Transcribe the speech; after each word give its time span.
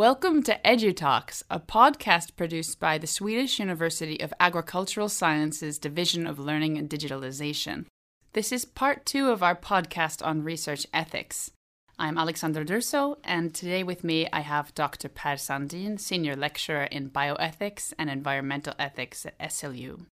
Welcome 0.00 0.42
to 0.44 0.58
EduTalks, 0.64 1.42
a 1.50 1.60
podcast 1.60 2.36
produced 2.36 2.80
by 2.80 2.98
the 2.98 3.06
Swedish 3.06 3.58
University 3.58 4.20
of 4.20 4.32
Agricultural 4.38 5.08
Sciences 5.08 5.78
Division 5.78 6.26
of 6.26 6.38
Learning 6.38 6.78
and 6.78 6.88
Digitalization. 6.88 7.86
This 8.32 8.52
is 8.52 8.64
part 8.64 9.04
two 9.04 9.30
of 9.30 9.42
our 9.42 9.56
podcast 9.56 10.24
on 10.24 10.42
research 10.42 10.86
ethics. 10.94 11.50
I'm 12.00 12.16
Alexandra 12.16 12.64
Durso, 12.64 13.18
and 13.24 13.52
today 13.52 13.82
with 13.82 14.04
me 14.04 14.26
I 14.32 14.40
have 14.40 14.74
Dr. 14.74 15.10
Per 15.10 15.34
Sandin, 15.34 16.00
Senior 16.00 16.34
Lecturer 16.34 16.84
in 16.84 17.10
Bioethics 17.10 17.92
and 17.98 18.08
Environmental 18.08 18.72
Ethics 18.78 19.26
at 19.26 19.38
SLU. 19.38 20.06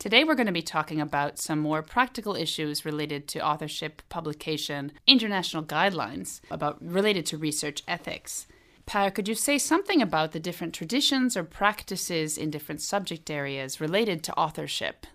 Today, 0.00 0.24
we're 0.24 0.34
going 0.34 0.46
to 0.46 0.52
be 0.52 0.62
talking 0.62 1.00
about 1.00 1.38
some 1.38 1.60
more 1.60 1.82
practical 1.82 2.34
issues 2.34 2.84
related 2.84 3.28
to 3.28 3.46
authorship, 3.46 4.02
publication, 4.08 4.90
international 5.06 5.62
guidelines 5.62 6.40
about 6.50 6.84
related 6.84 7.24
to 7.26 7.38
research 7.38 7.84
ethics. 7.86 8.48
Per, 8.84 9.12
could 9.12 9.28
you 9.28 9.36
say 9.36 9.58
something 9.58 10.02
about 10.02 10.32
the 10.32 10.40
different 10.40 10.74
traditions 10.74 11.36
or 11.36 11.44
practices 11.44 12.36
in 12.36 12.50
different 12.50 12.82
subject 12.82 13.30
areas 13.30 13.80
related 13.80 14.24
to 14.24 14.34
authorship? 14.34 15.06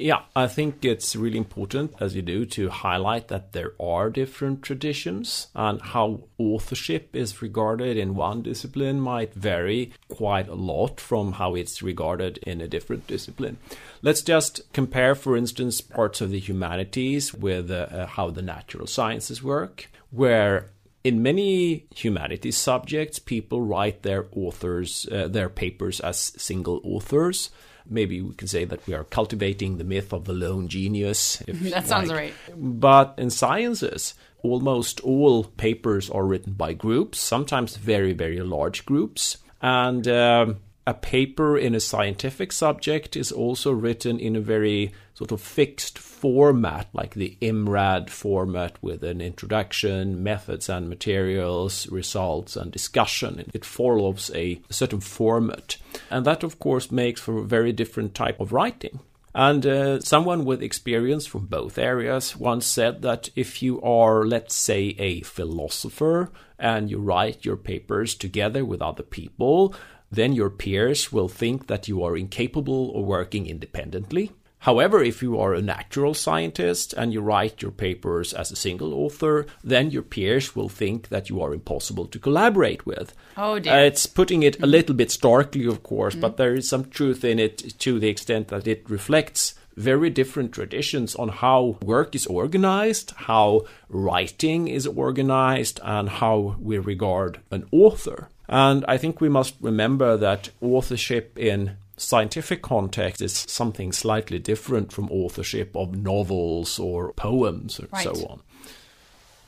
Yeah, 0.00 0.22
I 0.34 0.46
think 0.46 0.82
it's 0.82 1.14
really 1.14 1.36
important, 1.36 1.92
as 2.00 2.16
you 2.16 2.22
do, 2.22 2.46
to 2.46 2.70
highlight 2.70 3.28
that 3.28 3.52
there 3.52 3.74
are 3.78 4.08
different 4.08 4.62
traditions 4.62 5.48
and 5.54 5.78
how 5.78 6.22
authorship 6.38 7.14
is 7.14 7.42
regarded 7.42 7.98
in 7.98 8.14
one 8.14 8.40
discipline 8.40 8.98
might 8.98 9.34
vary 9.34 9.92
quite 10.08 10.48
a 10.48 10.54
lot 10.54 11.00
from 11.00 11.32
how 11.32 11.54
it's 11.54 11.82
regarded 11.82 12.38
in 12.38 12.62
a 12.62 12.68
different 12.68 13.06
discipline. 13.08 13.58
Let's 14.00 14.22
just 14.22 14.62
compare, 14.72 15.14
for 15.14 15.36
instance, 15.36 15.82
parts 15.82 16.22
of 16.22 16.30
the 16.30 16.40
humanities 16.40 17.34
with 17.34 17.70
uh, 17.70 18.06
how 18.06 18.30
the 18.30 18.40
natural 18.40 18.86
sciences 18.86 19.42
work, 19.42 19.90
where 20.10 20.70
in 21.02 21.22
many 21.22 21.86
humanities 21.94 22.56
subjects, 22.56 23.18
people 23.18 23.62
write 23.62 24.02
their 24.02 24.26
authors, 24.32 25.06
uh, 25.10 25.28
their 25.28 25.48
papers 25.48 26.00
as 26.00 26.18
single 26.36 26.80
authors 26.84 27.50
maybe 27.90 28.22
we 28.22 28.34
can 28.34 28.48
say 28.48 28.64
that 28.64 28.86
we 28.86 28.94
are 28.94 29.04
cultivating 29.04 29.76
the 29.76 29.84
myth 29.84 30.12
of 30.12 30.24
the 30.24 30.32
lone 30.32 30.68
genius. 30.68 31.36
that 31.48 31.86
sounds 31.86 32.08
like. 32.08 32.16
right. 32.16 32.34
But 32.56 33.14
in 33.18 33.30
sciences, 33.30 34.14
almost 34.42 35.00
all 35.00 35.44
papers 35.44 36.08
are 36.08 36.24
written 36.24 36.54
by 36.54 36.72
groups, 36.72 37.18
sometimes 37.18 37.76
very, 37.76 38.12
very 38.12 38.40
large 38.40 38.86
groups. 38.86 39.38
And 39.60 40.06
um, 40.08 40.58
a 40.90 40.94
paper 40.94 41.56
in 41.56 41.76
a 41.76 41.80
scientific 41.80 42.50
subject 42.50 43.16
is 43.16 43.30
also 43.30 43.70
written 43.70 44.18
in 44.18 44.34
a 44.34 44.40
very 44.40 44.92
sort 45.14 45.30
of 45.30 45.40
fixed 45.40 45.98
format, 45.98 46.88
like 46.92 47.14
the 47.14 47.38
IMRAD 47.40 48.10
format 48.10 48.76
with 48.82 49.04
an 49.04 49.20
introduction, 49.20 50.22
methods 50.24 50.68
and 50.68 50.88
materials, 50.88 51.86
results 51.88 52.56
and 52.56 52.72
discussion. 52.72 53.44
It 53.54 53.64
follows 53.64 54.32
a 54.34 54.60
certain 54.68 55.00
format. 55.00 55.76
And 56.10 56.26
that, 56.26 56.42
of 56.42 56.58
course, 56.58 56.90
makes 56.90 57.20
for 57.20 57.38
a 57.38 57.44
very 57.44 57.72
different 57.72 58.16
type 58.16 58.40
of 58.40 58.52
writing. 58.52 58.98
And 59.32 59.64
uh, 59.64 60.00
someone 60.00 60.44
with 60.44 60.60
experience 60.60 61.24
from 61.24 61.46
both 61.46 61.78
areas 61.78 62.36
once 62.36 62.66
said 62.66 63.02
that 63.02 63.28
if 63.36 63.62
you 63.62 63.80
are, 63.82 64.24
let's 64.24 64.56
say, 64.56 64.96
a 64.98 65.20
philosopher 65.20 66.32
and 66.58 66.90
you 66.90 66.98
write 66.98 67.44
your 67.44 67.56
papers 67.56 68.16
together 68.16 68.64
with 68.64 68.82
other 68.82 69.04
people, 69.04 69.72
then 70.10 70.32
your 70.32 70.50
peers 70.50 71.12
will 71.12 71.28
think 71.28 71.66
that 71.68 71.88
you 71.88 72.02
are 72.02 72.16
incapable 72.16 72.96
of 72.96 73.04
working 73.04 73.46
independently. 73.46 74.32
However, 74.64 75.02
if 75.02 75.22
you 75.22 75.38
are 75.40 75.54
a 75.54 75.62
natural 75.62 76.12
scientist 76.12 76.92
and 76.92 77.14
you 77.14 77.22
write 77.22 77.62
your 77.62 77.70
papers 77.70 78.34
as 78.34 78.52
a 78.52 78.56
single 78.56 78.92
author, 78.92 79.46
then 79.64 79.90
your 79.90 80.02
peers 80.02 80.54
will 80.54 80.68
think 80.68 81.08
that 81.08 81.30
you 81.30 81.40
are 81.40 81.54
impossible 81.54 82.06
to 82.06 82.18
collaborate 82.18 82.84
with. 82.84 83.14
Oh 83.38 83.58
dear. 83.58 83.72
Uh, 83.72 83.84
it's 83.84 84.04
putting 84.04 84.42
it 84.42 84.62
a 84.62 84.66
little 84.66 84.94
bit 84.94 85.10
starkly, 85.10 85.64
of 85.64 85.82
course, 85.82 86.14
mm. 86.14 86.20
but 86.20 86.36
there 86.36 86.54
is 86.54 86.68
some 86.68 86.90
truth 86.90 87.24
in 87.24 87.38
it 87.38 87.78
to 87.78 87.98
the 87.98 88.08
extent 88.08 88.48
that 88.48 88.66
it 88.66 88.84
reflects 88.90 89.54
very 89.76 90.10
different 90.10 90.52
traditions 90.52 91.14
on 91.16 91.28
how 91.28 91.78
work 91.80 92.14
is 92.14 92.26
organized, 92.26 93.12
how 93.16 93.62
writing 93.88 94.68
is 94.68 94.86
organized, 94.86 95.80
and 95.82 96.08
how 96.08 96.56
we 96.60 96.76
regard 96.76 97.40
an 97.50 97.66
author. 97.72 98.28
And 98.50 98.84
I 98.88 98.98
think 98.98 99.20
we 99.20 99.28
must 99.28 99.54
remember 99.60 100.16
that 100.16 100.50
authorship 100.60 101.38
in 101.38 101.76
scientific 101.96 102.62
context 102.62 103.22
is 103.22 103.32
something 103.32 103.92
slightly 103.92 104.40
different 104.40 104.92
from 104.92 105.08
authorship 105.10 105.76
of 105.76 105.94
novels 105.94 106.78
or 106.78 107.12
poems 107.12 107.78
and 107.78 107.88
right. 107.92 108.02
so 108.02 108.10
on. 108.26 108.40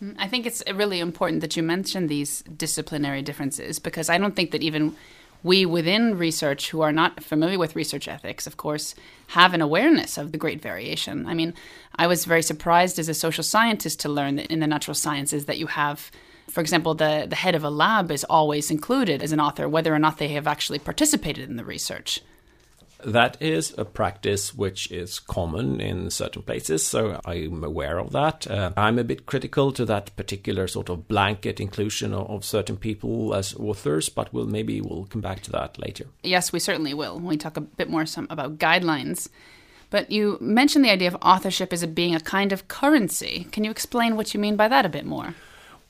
Mm, 0.02 0.14
I 0.18 0.28
think 0.28 0.46
it's 0.46 0.62
really 0.72 1.00
important 1.00 1.40
that 1.40 1.56
you 1.56 1.64
mention 1.64 2.06
these 2.06 2.42
disciplinary 2.42 3.22
differences 3.22 3.80
because 3.80 4.08
I 4.08 4.18
don't 4.18 4.36
think 4.36 4.52
that 4.52 4.62
even 4.62 4.94
we 5.42 5.66
within 5.66 6.16
research 6.16 6.70
who 6.70 6.82
are 6.82 6.92
not 6.92 7.24
familiar 7.24 7.58
with 7.58 7.74
research 7.74 8.06
ethics, 8.06 8.46
of 8.46 8.56
course, 8.56 8.94
have 9.28 9.52
an 9.52 9.60
awareness 9.60 10.16
of 10.16 10.30
the 10.30 10.38
great 10.38 10.62
variation. 10.62 11.26
I 11.26 11.34
mean, 11.34 11.54
I 11.96 12.06
was 12.06 12.24
very 12.24 12.42
surprised 12.42 13.00
as 13.00 13.08
a 13.08 13.14
social 13.14 13.42
scientist 13.42 13.98
to 14.00 14.08
learn 14.08 14.36
that 14.36 14.46
in 14.46 14.60
the 14.60 14.69
natural 14.69 14.94
sciences 14.94 15.46
that 15.46 15.58
you 15.58 15.66
have 15.66 16.12
for 16.48 16.60
example, 16.60 16.94
the, 16.94 17.26
the 17.28 17.36
head 17.36 17.54
of 17.54 17.64
a 17.64 17.70
lab 17.70 18.10
is 18.10 18.25
always 18.25 18.70
included 18.70 19.22
as 19.22 19.32
an 19.32 19.41
author, 19.41 19.69
whether 19.69 19.94
or 19.94 19.98
not 19.98 20.19
they 20.19 20.28
have 20.28 20.47
actually 20.47 20.78
participated 20.78 21.48
in 21.48 21.56
the 21.56 21.64
research. 21.64 22.20
That 23.04 23.36
is 23.41 23.75
a 23.76 23.84
practice 23.84 24.54
which 24.54 24.91
is 24.92 25.19
common 25.19 25.81
in 25.81 26.10
certain 26.10 26.42
places, 26.42 26.86
so 26.86 27.20
I'm 27.25 27.64
aware 27.64 27.98
of 27.98 28.12
that. 28.12 28.48
Uh, 28.48 28.70
I'm 28.76 28.98
a 28.98 29.04
bit 29.04 29.26
critical 29.26 29.72
to 29.72 29.84
that 29.86 30.14
particular 30.14 30.69
sort 30.69 30.88
of 30.88 31.08
blanket 31.08 31.58
inclusion 31.58 32.14
of, 32.14 32.31
of, 32.31 32.44
certain 32.44 32.76
people 32.76 33.34
as 33.34 33.54
authors, 33.54 34.08
but 34.08 34.32
we'll 34.32 34.47
maybe 34.47 34.81
we'll 34.81 35.06
come 35.06 35.20
back 35.20 35.41
to 35.42 35.50
that 35.50 35.78
later. 35.78 36.04
Yes, 36.22 36.52
we 36.52 36.60
certainly 36.60 36.94
will 36.94 37.16
when 37.16 37.25
we 37.25 37.36
talk 37.36 37.56
a 37.56 37.60
bit 37.62 37.91
more 37.91 38.06
some, 38.06 38.28
about 38.31 38.58
guidelines. 38.58 39.28
But 39.91 40.10
you 40.10 40.38
mentioned 40.41 40.84
the 40.84 40.91
idea 40.91 41.08
of 41.08 41.16
authorship 41.20 41.72
as 41.72 41.84
being 41.86 42.14
a 42.14 42.20
kind 42.20 42.52
of 42.52 42.69
currency. 42.69 43.48
Can 43.50 43.64
you 43.64 43.70
explain 43.70 44.16
what 44.16 44.32
you 44.32 44.41
mean 44.41 44.56
by 44.56 44.69
that 44.69 44.86
a 44.86 44.88
bit 44.88 45.04
more? 45.04 45.34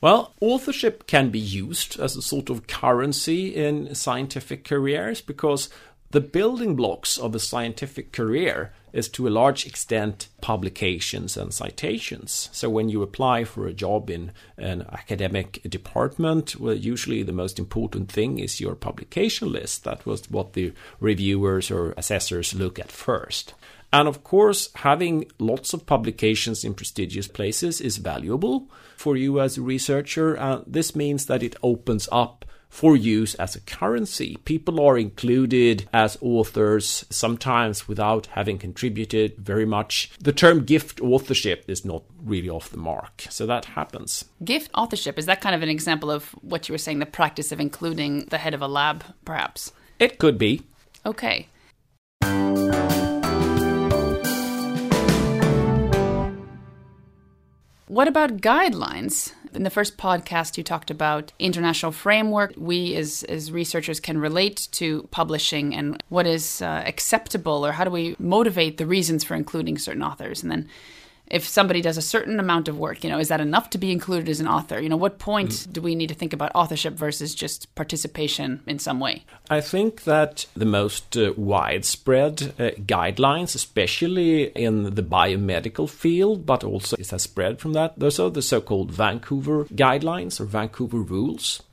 Well, 0.03 0.33
authorship 0.41 1.07
can 1.07 1.29
be 1.29 1.39
used 1.39 1.97
as 1.97 2.17
a 2.17 2.21
sort 2.21 2.49
of 2.49 2.67
currency 2.67 3.55
in 3.55 3.95
scientific 3.95 4.65
careers 4.65 5.21
because 5.21 5.69
the 6.11 6.19
building 6.19 6.75
blocks 6.75 7.17
of 7.17 7.33
a 7.33 7.39
scientific 7.39 8.11
career 8.11 8.73
is 8.91 9.07
to 9.07 9.29
a 9.29 9.37
large 9.39 9.65
extent 9.65 10.27
publications 10.41 11.37
and 11.37 11.53
citations. 11.53 12.49
So 12.51 12.69
when 12.69 12.89
you 12.89 13.01
apply 13.01 13.45
for 13.45 13.65
a 13.65 13.71
job 13.71 14.09
in 14.09 14.33
an 14.57 14.81
academic 14.91 15.61
department, 15.69 16.57
well, 16.57 16.75
usually 16.75 17.23
the 17.23 17.31
most 17.31 17.57
important 17.57 18.11
thing 18.11 18.39
is 18.39 18.59
your 18.59 18.75
publication 18.75 19.53
list. 19.53 19.85
That 19.85 20.05
was 20.05 20.29
what 20.29 20.51
the 20.51 20.73
reviewers 20.99 21.71
or 21.71 21.93
assessors 21.95 22.53
look 22.53 22.77
at 22.77 22.91
first. 22.91 23.53
And 23.93 24.07
of 24.07 24.23
course, 24.23 24.69
having 24.73 25.25
lots 25.37 25.73
of 25.73 25.85
publications 25.85 26.65
in 26.65 26.73
prestigious 26.73 27.27
places 27.27 27.79
is 27.79 27.97
valuable 27.97 28.69
for 28.97 29.15
you 29.15 29.39
as 29.39 29.57
a 29.57 29.61
researcher. 29.61 30.37
Uh, 30.37 30.61
this 30.65 30.95
means 30.95 31.27
that 31.27 31.43
it 31.43 31.55
opens 31.61 32.09
up 32.11 32.43
for 32.69 32.95
use 32.95 33.35
as 33.35 33.55
a 33.55 33.61
currency. 33.61 34.35
People 34.45 34.83
are 34.83 34.97
included 34.97 35.87
as 35.93 36.17
authors, 36.21 37.05
sometimes 37.11 37.87
without 37.87 38.25
having 38.25 38.57
contributed 38.57 39.37
very 39.37 39.65
much. 39.65 40.09
The 40.19 40.33
term 40.33 40.65
gift 40.65 40.99
authorship 40.99 41.65
is 41.67 41.85
not 41.85 42.01
really 42.25 42.49
off 42.49 42.71
the 42.71 42.77
mark, 42.77 43.25
so 43.29 43.45
that 43.45 43.65
happens. 43.65 44.25
Gift 44.43 44.71
authorship, 44.73 45.19
is 45.19 45.27
that 45.27 45.39
kind 45.39 45.53
of 45.53 45.61
an 45.61 45.69
example 45.69 46.09
of 46.09 46.29
what 46.41 46.67
you 46.67 46.73
were 46.73 46.79
saying, 46.79 46.97
the 46.97 47.05
practice 47.05 47.51
of 47.51 47.59
including 47.59 48.25
the 48.31 48.39
head 48.39 48.55
of 48.55 48.61
a 48.63 48.67
lab, 48.67 49.03
perhaps? 49.23 49.71
It 49.99 50.17
could 50.17 50.39
be. 50.39 50.63
Okay. 51.05 51.47
What 57.87 58.07
about 58.07 58.37
guidelines? 58.37 59.33
In 59.53 59.63
the 59.63 59.69
first 59.69 59.97
podcast, 59.97 60.57
you 60.57 60.63
talked 60.63 60.89
about 60.89 61.33
international 61.37 61.91
framework. 61.91 62.53
We, 62.57 62.95
as, 62.95 63.23
as 63.23 63.51
researchers, 63.51 63.99
can 63.99 64.17
relate 64.17 64.69
to 64.71 65.07
publishing 65.11 65.75
and 65.75 66.01
what 66.07 66.25
is 66.25 66.61
uh, 66.61 66.81
acceptable, 66.85 67.65
or 67.65 67.73
how 67.73 67.83
do 67.83 67.91
we 67.91 68.15
motivate 68.17 68.77
the 68.77 68.85
reasons 68.85 69.23
for 69.25 69.35
including 69.35 69.77
certain 69.77 70.01
authors. 70.01 70.41
And 70.41 70.51
then 70.51 70.69
if 71.27 71.47
somebody 71.47 71.81
does 71.81 71.97
a 71.97 72.01
certain 72.01 72.39
amount 72.39 72.67
of 72.67 72.77
work, 72.77 73.03
you 73.03 73.09
know, 73.09 73.19
is 73.19 73.29
that 73.29 73.41
enough 73.41 73.69
to 73.71 73.77
be 73.77 73.91
included 73.91 74.29
as 74.29 74.39
an 74.39 74.47
author? 74.47 74.79
You 74.79 74.89
know, 74.89 74.97
what 74.97 75.19
point 75.19 75.51
mm. 75.51 75.73
do 75.73 75.81
we 75.81 75.95
need 75.95 76.07
to 76.09 76.15
think 76.15 76.33
about 76.33 76.51
authorship 76.53 76.93
versus 76.93 77.33
just 77.33 77.73
participation 77.75 78.61
in 78.67 78.79
some 78.79 78.99
way? 78.99 79.25
I 79.49 79.61
think 79.61 80.03
that 80.03 80.45
the 80.55 80.65
most 80.65 81.17
uh, 81.17 81.33
widespread 81.35 82.53
uh, 82.59 82.71
guidelines, 82.81 83.55
especially 83.55 84.43
in 84.49 84.95
the 84.95 85.03
biomedical 85.03 85.89
field, 85.89 86.45
but 86.45 86.63
also 86.63 86.95
it 86.97 87.09
has 87.09 87.23
spread 87.23 87.59
from 87.59 87.73
that, 87.73 87.97
those 87.97 88.19
are 88.19 88.29
the 88.29 88.41
so 88.41 88.61
called 88.61 88.91
Vancouver 88.91 89.65
guidelines 89.65 90.39
or 90.39 90.45
Vancouver 90.45 90.99
rules. 90.99 91.63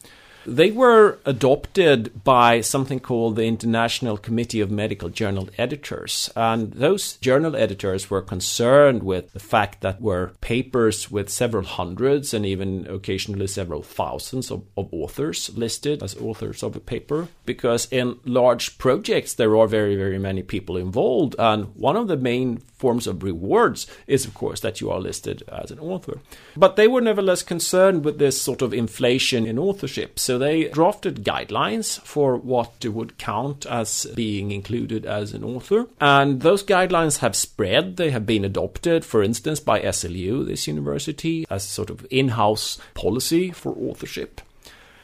They 0.46 0.70
were 0.70 1.19
adopted 1.26 2.25
by 2.25 2.62
something 2.62 2.98
called 2.98 3.37
the 3.37 3.44
International 3.44 4.16
Committee 4.16 4.60
of 4.60 4.70
Medical 4.70 5.10
Journal 5.10 5.48
Editors. 5.58 6.31
And 6.34 6.72
those 6.72 7.16
journal 7.19 7.54
editors 7.54 8.08
were 8.08 8.22
concerned 8.22 9.02
with 9.02 9.32
the 9.32 9.40
fact 9.40 9.82
that 9.82 10.00
were 10.00 10.32
papers 10.40 11.10
with 11.10 11.28
several 11.28 11.64
hundreds 11.64 12.32
and 12.32 12.46
even 12.46 12.87
occasionally 12.88 13.46
several 13.46 13.82
thousands 13.82 14.50
of, 14.50 14.64
of 14.76 14.88
authors 14.92 15.50
listed 15.56 16.02
as 16.02 16.16
authors 16.16 16.62
of 16.62 16.75
a 16.75 16.81
paper. 16.81 17.28
Because 17.44 17.87
in 17.90 18.19
large 18.25 18.78
projects, 18.78 19.34
there 19.34 19.56
are 19.56 19.66
very, 19.66 19.94
very 19.94 20.19
many 20.19 20.42
people 20.42 20.76
involved. 20.76 21.37
And 21.38 21.75
one 21.76 21.96
of 21.96 22.08
the 22.08 22.16
main 22.16 22.58
forms 22.81 23.06
of 23.06 23.22
rewards 23.22 23.87
is, 24.06 24.25
of 24.25 24.32
course, 24.32 24.60
that 24.60 24.81
you 24.81 24.90
are 24.90 25.00
listed 25.00 25.42
as 25.48 25.70
an 25.70 25.78
author. 25.78 26.19
But 26.56 26.76
they 26.76 26.88
were 26.88 27.02
nevertheless 27.02 27.42
concerned 27.42 28.04
with 28.04 28.19
this 28.19 28.40
sort 28.40 28.62
of 28.62 28.72
inflation 28.72 29.46
in 29.46 29.58
authorship. 29.58 30.19
So 30.30 30.38
they 30.38 30.68
drafted 30.68 31.24
guidelines 31.24 32.00
for 32.02 32.36
what 32.36 32.84
would 32.84 33.18
count 33.18 33.66
as 33.66 34.06
being 34.14 34.52
included 34.52 35.04
as 35.04 35.32
an 35.32 35.42
author. 35.42 35.88
And 36.00 36.40
those 36.40 36.62
guidelines 36.62 37.18
have 37.18 37.34
spread. 37.34 37.96
They 37.96 38.10
have 38.10 38.26
been 38.26 38.44
adopted, 38.44 39.04
for 39.04 39.24
instance, 39.24 39.58
by 39.58 39.80
SLU, 39.80 40.46
this 40.46 40.68
university, 40.68 41.46
as 41.50 41.64
sort 41.64 41.90
of 41.90 42.06
in 42.12 42.28
house 42.28 42.78
policy 42.94 43.50
for 43.50 43.72
authorship. 43.72 44.40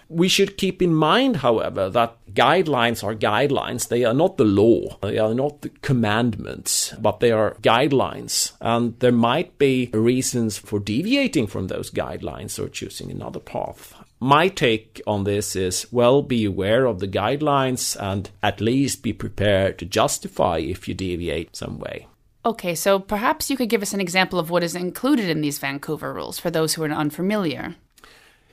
We 0.08 0.28
should 0.28 0.56
keep 0.56 0.80
in 0.80 0.94
mind, 0.94 1.38
however, 1.38 1.90
that 1.90 2.18
guidelines 2.32 3.02
are 3.02 3.16
guidelines. 3.16 3.88
They 3.88 4.04
are 4.04 4.14
not 4.14 4.36
the 4.36 4.44
law. 4.44 4.96
They 5.02 5.18
are 5.18 5.34
not 5.34 5.62
the 5.62 5.70
commandments, 5.70 6.94
but 7.00 7.18
they 7.18 7.32
are 7.32 7.56
guidelines. 7.62 8.52
And 8.60 8.96
there 9.00 9.10
might 9.10 9.58
be 9.58 9.90
reasons 9.92 10.56
for 10.56 10.78
deviating 10.78 11.48
from 11.48 11.66
those 11.66 11.90
guidelines 11.90 12.60
or 12.60 12.68
choosing 12.68 13.10
another 13.10 13.40
path. 13.40 13.96
My 14.18 14.48
take 14.48 15.02
on 15.06 15.24
this 15.24 15.54
is 15.54 15.86
well, 15.92 16.22
be 16.22 16.44
aware 16.46 16.86
of 16.86 17.00
the 17.00 17.08
guidelines 17.08 17.96
and 18.00 18.30
at 18.42 18.60
least 18.60 19.02
be 19.02 19.12
prepared 19.12 19.78
to 19.78 19.84
justify 19.84 20.58
if 20.58 20.88
you 20.88 20.94
deviate 20.94 21.54
some 21.54 21.78
way. 21.78 22.06
Okay, 22.44 22.74
so 22.74 22.98
perhaps 22.98 23.50
you 23.50 23.56
could 23.56 23.68
give 23.68 23.82
us 23.82 23.92
an 23.92 24.00
example 24.00 24.38
of 24.38 24.50
what 24.50 24.62
is 24.62 24.74
included 24.74 25.28
in 25.28 25.40
these 25.40 25.58
Vancouver 25.58 26.14
rules 26.14 26.38
for 26.38 26.50
those 26.50 26.74
who 26.74 26.84
are 26.84 26.90
unfamiliar. 26.90 27.74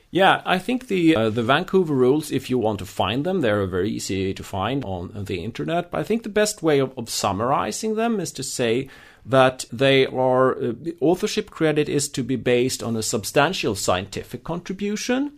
Yeah, 0.09 0.41
I 0.45 0.59
think 0.59 0.87
the 0.87 1.15
uh, 1.15 1.29
the 1.29 1.41
Vancouver 1.41 1.95
rules, 1.95 2.31
if 2.31 2.49
you 2.49 2.59
want 2.59 2.79
to 2.79 2.85
find 2.85 3.25
them, 3.25 3.41
they're 3.41 3.65
very 3.65 3.89
easy 3.89 4.33
to 4.33 4.43
find 4.43 4.83
on 4.85 5.25
the 5.25 5.43
internet. 5.43 5.89
But 5.89 6.01
I 6.01 6.03
think 6.03 6.21
the 6.21 6.29
best 6.29 6.61
way 6.61 6.79
of, 6.79 6.95
of 6.97 7.09
summarizing 7.09 7.95
them 7.95 8.19
is 8.19 8.31
to 8.33 8.43
say 8.43 8.89
that 9.25 9.65
they 9.71 10.05
are 10.05 10.55
uh, 10.55 10.73
authorship 10.99 11.49
credit 11.49 11.89
is 11.89 12.09
to 12.09 12.23
be 12.23 12.35
based 12.35 12.83
on 12.83 12.95
a 12.95 13.01
substantial 13.01 13.73
scientific 13.73 14.43
contribution, 14.43 15.31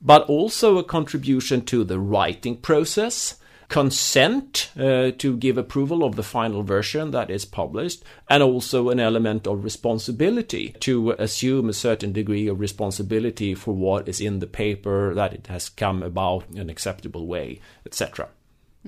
but 0.00 0.22
also 0.22 0.78
a 0.78 0.84
contribution 0.84 1.64
to 1.64 1.84
the 1.84 1.98
writing 1.98 2.56
process 2.56 3.36
consent 3.68 4.70
uh, 4.78 5.10
to 5.18 5.36
give 5.36 5.58
approval 5.58 6.02
of 6.02 6.16
the 6.16 6.22
final 6.22 6.62
version 6.62 7.10
that 7.10 7.30
is 7.30 7.44
published, 7.44 8.02
and 8.28 8.42
also 8.42 8.88
an 8.88 8.98
element 8.98 9.46
of 9.46 9.62
responsibility 9.62 10.74
to 10.80 11.10
assume 11.18 11.68
a 11.68 11.74
certain 11.74 12.12
degree 12.12 12.48
of 12.48 12.60
responsibility 12.60 13.54
for 13.54 13.74
what 13.74 14.08
is 14.08 14.20
in 14.20 14.38
the 14.38 14.46
paper, 14.46 15.14
that 15.14 15.34
it 15.34 15.46
has 15.48 15.68
come 15.68 16.02
about 16.02 16.44
in 16.50 16.58
an 16.58 16.70
acceptable 16.70 17.26
way, 17.26 17.60
etc. 17.84 18.28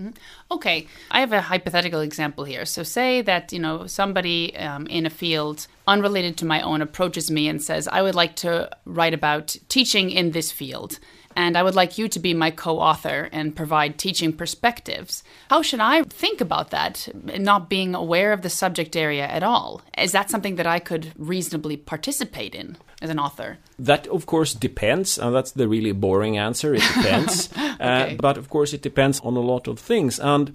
Mm-hmm. 0.00 0.54
Okay, 0.54 0.86
I 1.10 1.20
have 1.20 1.32
a 1.32 1.42
hypothetical 1.42 2.00
example 2.00 2.44
here. 2.44 2.64
So, 2.64 2.82
say 2.82 3.20
that 3.22 3.52
you 3.52 3.58
know 3.58 3.86
somebody 3.86 4.56
um, 4.56 4.86
in 4.86 5.04
a 5.04 5.10
field 5.10 5.66
unrelated 5.86 6.36
to 6.38 6.46
my 6.46 6.60
own 6.62 6.80
approaches 6.80 7.30
me 7.30 7.48
and 7.48 7.62
says, 7.62 7.86
"I 7.88 8.00
would 8.02 8.14
like 8.14 8.34
to 8.36 8.70
write 8.86 9.14
about 9.14 9.56
teaching 9.68 10.10
in 10.10 10.30
this 10.30 10.50
field." 10.50 10.98
And 11.36 11.56
I 11.56 11.62
would 11.62 11.74
like 11.74 11.98
you 11.98 12.08
to 12.08 12.18
be 12.18 12.34
my 12.34 12.50
co 12.50 12.78
author 12.78 13.28
and 13.32 13.54
provide 13.54 13.98
teaching 13.98 14.32
perspectives. 14.32 15.22
How 15.48 15.62
should 15.62 15.80
I 15.80 16.02
think 16.02 16.40
about 16.40 16.70
that, 16.70 17.08
not 17.14 17.68
being 17.68 17.94
aware 17.94 18.32
of 18.32 18.42
the 18.42 18.50
subject 18.50 18.96
area 18.96 19.26
at 19.26 19.42
all? 19.42 19.82
Is 19.96 20.12
that 20.12 20.30
something 20.30 20.56
that 20.56 20.66
I 20.66 20.78
could 20.78 21.12
reasonably 21.16 21.76
participate 21.76 22.54
in 22.54 22.76
as 23.00 23.10
an 23.10 23.18
author? 23.18 23.58
That, 23.78 24.06
of 24.08 24.26
course, 24.26 24.54
depends, 24.54 25.18
and 25.18 25.34
that's 25.34 25.52
the 25.52 25.68
really 25.68 25.92
boring 25.92 26.36
answer. 26.36 26.74
It 26.74 26.82
depends. 26.82 27.50
Uh, 27.56 27.76
okay. 27.80 28.14
uh, 28.14 28.16
but, 28.20 28.36
of 28.36 28.48
course, 28.48 28.72
it 28.72 28.82
depends 28.82 29.20
on 29.20 29.36
a 29.36 29.40
lot 29.40 29.68
of 29.68 29.78
things. 29.78 30.18
And 30.18 30.54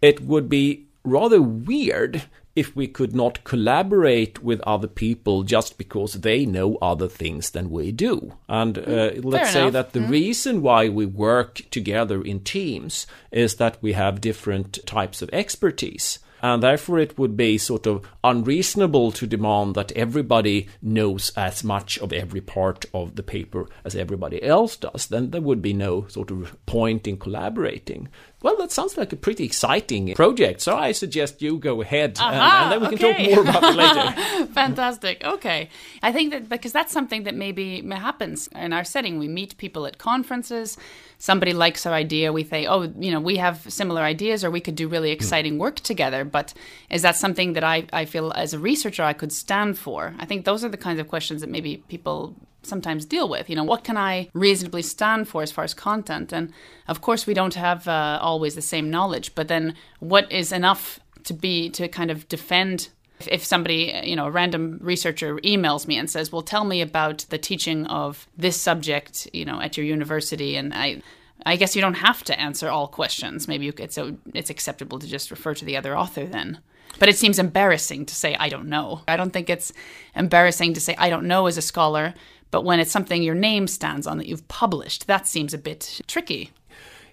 it 0.00 0.22
would 0.22 0.48
be 0.48 0.86
rather 1.04 1.40
weird 1.42 2.22
if 2.56 2.74
we 2.74 2.88
could 2.88 3.14
not 3.14 3.44
collaborate 3.44 4.42
with 4.42 4.60
other 4.62 4.88
people 4.88 5.42
just 5.42 5.76
because 5.76 6.14
they 6.14 6.46
know 6.46 6.76
other 6.76 7.06
things 7.06 7.50
than 7.50 7.70
we 7.70 7.92
do. 7.92 8.32
And 8.48 8.78
uh, 8.78 8.82
mm, 8.82 9.24
let's 9.24 9.52
say 9.52 9.68
that 9.68 9.92
the 9.92 10.00
mm. 10.00 10.08
reason 10.08 10.62
why 10.62 10.88
we 10.88 11.04
work 11.04 11.60
together 11.70 12.22
in 12.22 12.40
teams 12.40 13.06
is 13.30 13.56
that 13.56 13.76
we 13.82 13.92
have 13.92 14.22
different 14.22 14.78
types 14.86 15.20
of 15.20 15.28
expertise. 15.34 16.18
And 16.42 16.62
therefore, 16.62 16.98
it 16.98 17.18
would 17.18 17.36
be 17.36 17.58
sort 17.58 17.86
of 17.86 18.06
unreasonable 18.22 19.12
to 19.12 19.26
demand 19.26 19.74
that 19.74 19.92
everybody 19.92 20.68
knows 20.82 21.32
as 21.36 21.64
much 21.64 21.98
of 21.98 22.12
every 22.12 22.40
part 22.40 22.84
of 22.92 23.16
the 23.16 23.22
paper 23.22 23.68
as 23.84 23.96
everybody 23.96 24.42
else 24.42 24.76
does. 24.76 25.06
Then 25.06 25.30
there 25.30 25.40
would 25.40 25.62
be 25.62 25.72
no 25.72 26.06
sort 26.08 26.30
of 26.30 26.54
point 26.66 27.06
in 27.06 27.18
collaborating. 27.18 28.08
Well, 28.42 28.56
that 28.58 28.70
sounds 28.70 28.96
like 28.96 29.12
a 29.12 29.16
pretty 29.16 29.44
exciting 29.44 30.14
project. 30.14 30.60
So 30.60 30.76
I 30.76 30.92
suggest 30.92 31.42
you 31.42 31.58
go 31.58 31.80
ahead 31.80 32.18
and, 32.20 32.36
and, 32.36 32.72
then 32.72 32.80
we 32.80 32.96
can 32.96 32.98
talk 32.98 33.18
more 33.18 33.40
about 33.40 33.64
it 33.64 33.76
later. 33.76 34.46
Fantastic. 34.52 35.24
Okay. 35.24 35.70
I 36.02 36.12
think 36.12 36.32
that 36.32 36.48
because 36.48 36.72
that's 36.72 36.92
something 36.92 37.24
that 37.24 37.34
maybe 37.34 37.80
happens 37.90 38.48
in 38.48 38.72
our 38.72 38.84
setting. 38.84 39.18
We 39.18 39.26
meet 39.26 39.56
people 39.56 39.86
at 39.86 39.98
conferences. 39.98 40.76
Somebody 41.18 41.52
likes 41.52 41.86
our 41.86 41.94
idea. 41.94 42.32
We 42.32 42.44
say, 42.44 42.66
oh, 42.66 42.82
you 42.98 43.10
know, 43.10 43.20
we 43.20 43.36
have 43.36 43.60
similar 43.72 44.02
ideas 44.02 44.44
or 44.44 44.50
we 44.50 44.60
could 44.60 44.74
do 44.74 44.88
really 44.88 45.10
hmm. 45.10 45.14
exciting 45.14 45.58
work 45.58 45.76
together. 45.76 46.24
But 46.24 46.54
is 46.90 47.02
that 47.02 47.16
something 47.16 47.54
that 47.54 47.64
I, 47.64 47.86
I 47.92 48.04
feel 48.04 48.32
as 48.34 48.52
a 48.52 48.58
researcher 48.58 49.02
I 49.02 49.12
could 49.12 49.32
stand 49.32 49.78
for? 49.78 50.14
I 50.18 50.26
think 50.26 50.44
those 50.44 50.64
are 50.64 50.68
the 50.68 50.76
kinds 50.76 51.00
of 51.00 51.08
questions 51.08 51.40
that 51.40 51.50
maybe 51.50 51.78
people 51.88 52.36
sometimes 52.62 53.04
deal 53.04 53.28
with. 53.28 53.48
You 53.48 53.56
know, 53.56 53.64
what 53.64 53.84
can 53.84 53.96
I 53.96 54.28
reasonably 54.34 54.82
stand 54.82 55.28
for 55.28 55.42
as 55.42 55.52
far 55.52 55.64
as 55.64 55.74
content? 55.74 56.32
And 56.32 56.52
of 56.88 57.00
course, 57.00 57.26
we 57.26 57.34
don't 57.34 57.54
have 57.54 57.88
uh, 57.88 58.18
always 58.20 58.54
the 58.54 58.62
same 58.62 58.90
knowledge, 58.90 59.34
but 59.34 59.48
then 59.48 59.74
what 60.00 60.30
is 60.30 60.52
enough 60.52 61.00
to 61.24 61.32
be 61.32 61.70
to 61.70 61.88
kind 61.88 62.10
of 62.10 62.28
defend? 62.28 62.88
If, 63.26 63.44
somebody, 63.44 63.98
you 64.04 64.14
know, 64.14 64.26
a 64.26 64.30
random 64.30 64.78
researcher 64.82 65.36
emails 65.36 65.86
me 65.86 65.96
and 65.96 66.10
says, 66.10 66.30
"Well, 66.30 66.42
tell 66.42 66.64
me 66.64 66.82
about 66.82 67.24
the 67.30 67.38
teaching 67.38 67.86
of 67.86 68.26
this 68.36 68.60
subject," 68.60 69.28
you 69.32 69.44
know, 69.44 69.60
at 69.60 69.76
your 69.76 69.86
university, 69.86 70.56
and 70.56 70.72
I. 70.74 71.02
I 71.44 71.56
guess 71.56 71.76
you 71.76 71.82
don't 71.82 71.94
have 71.94 72.24
to 72.24 72.40
answer 72.40 72.70
all 72.70 72.88
questions. 72.88 73.46
Maybe 73.46 73.66
you, 73.66 73.72
it's 73.78 73.94
so 73.94 74.16
it's 74.34 74.48
acceptable 74.48 74.98
to 74.98 75.06
just 75.06 75.30
refer 75.30 75.54
to 75.54 75.66
the 75.66 75.76
other 75.76 75.96
author 75.96 76.24
then. 76.24 76.58
But 76.98 77.10
it 77.10 77.18
seems 77.18 77.38
embarrassing 77.38 78.06
to 78.06 78.14
say 78.14 78.34
I 78.36 78.48
don't 78.48 78.68
know. 78.68 79.02
I 79.06 79.18
don't 79.18 79.32
think 79.32 79.50
it's 79.50 79.70
embarrassing 80.16 80.72
to 80.74 80.80
say 80.80 80.96
I 80.98 81.10
don't 81.10 81.28
know 81.28 81.46
as 81.46 81.58
a 81.58 81.62
scholar 81.62 82.14
but 82.50 82.64
when 82.64 82.80
it's 82.80 82.90
something 82.90 83.22
your 83.22 83.34
name 83.34 83.66
stands 83.66 84.06
on 84.06 84.18
that 84.18 84.28
you've 84.28 84.46
published, 84.48 85.06
that 85.06 85.26
seems 85.26 85.52
a 85.52 85.58
bit 85.58 86.00
tricky. 86.06 86.52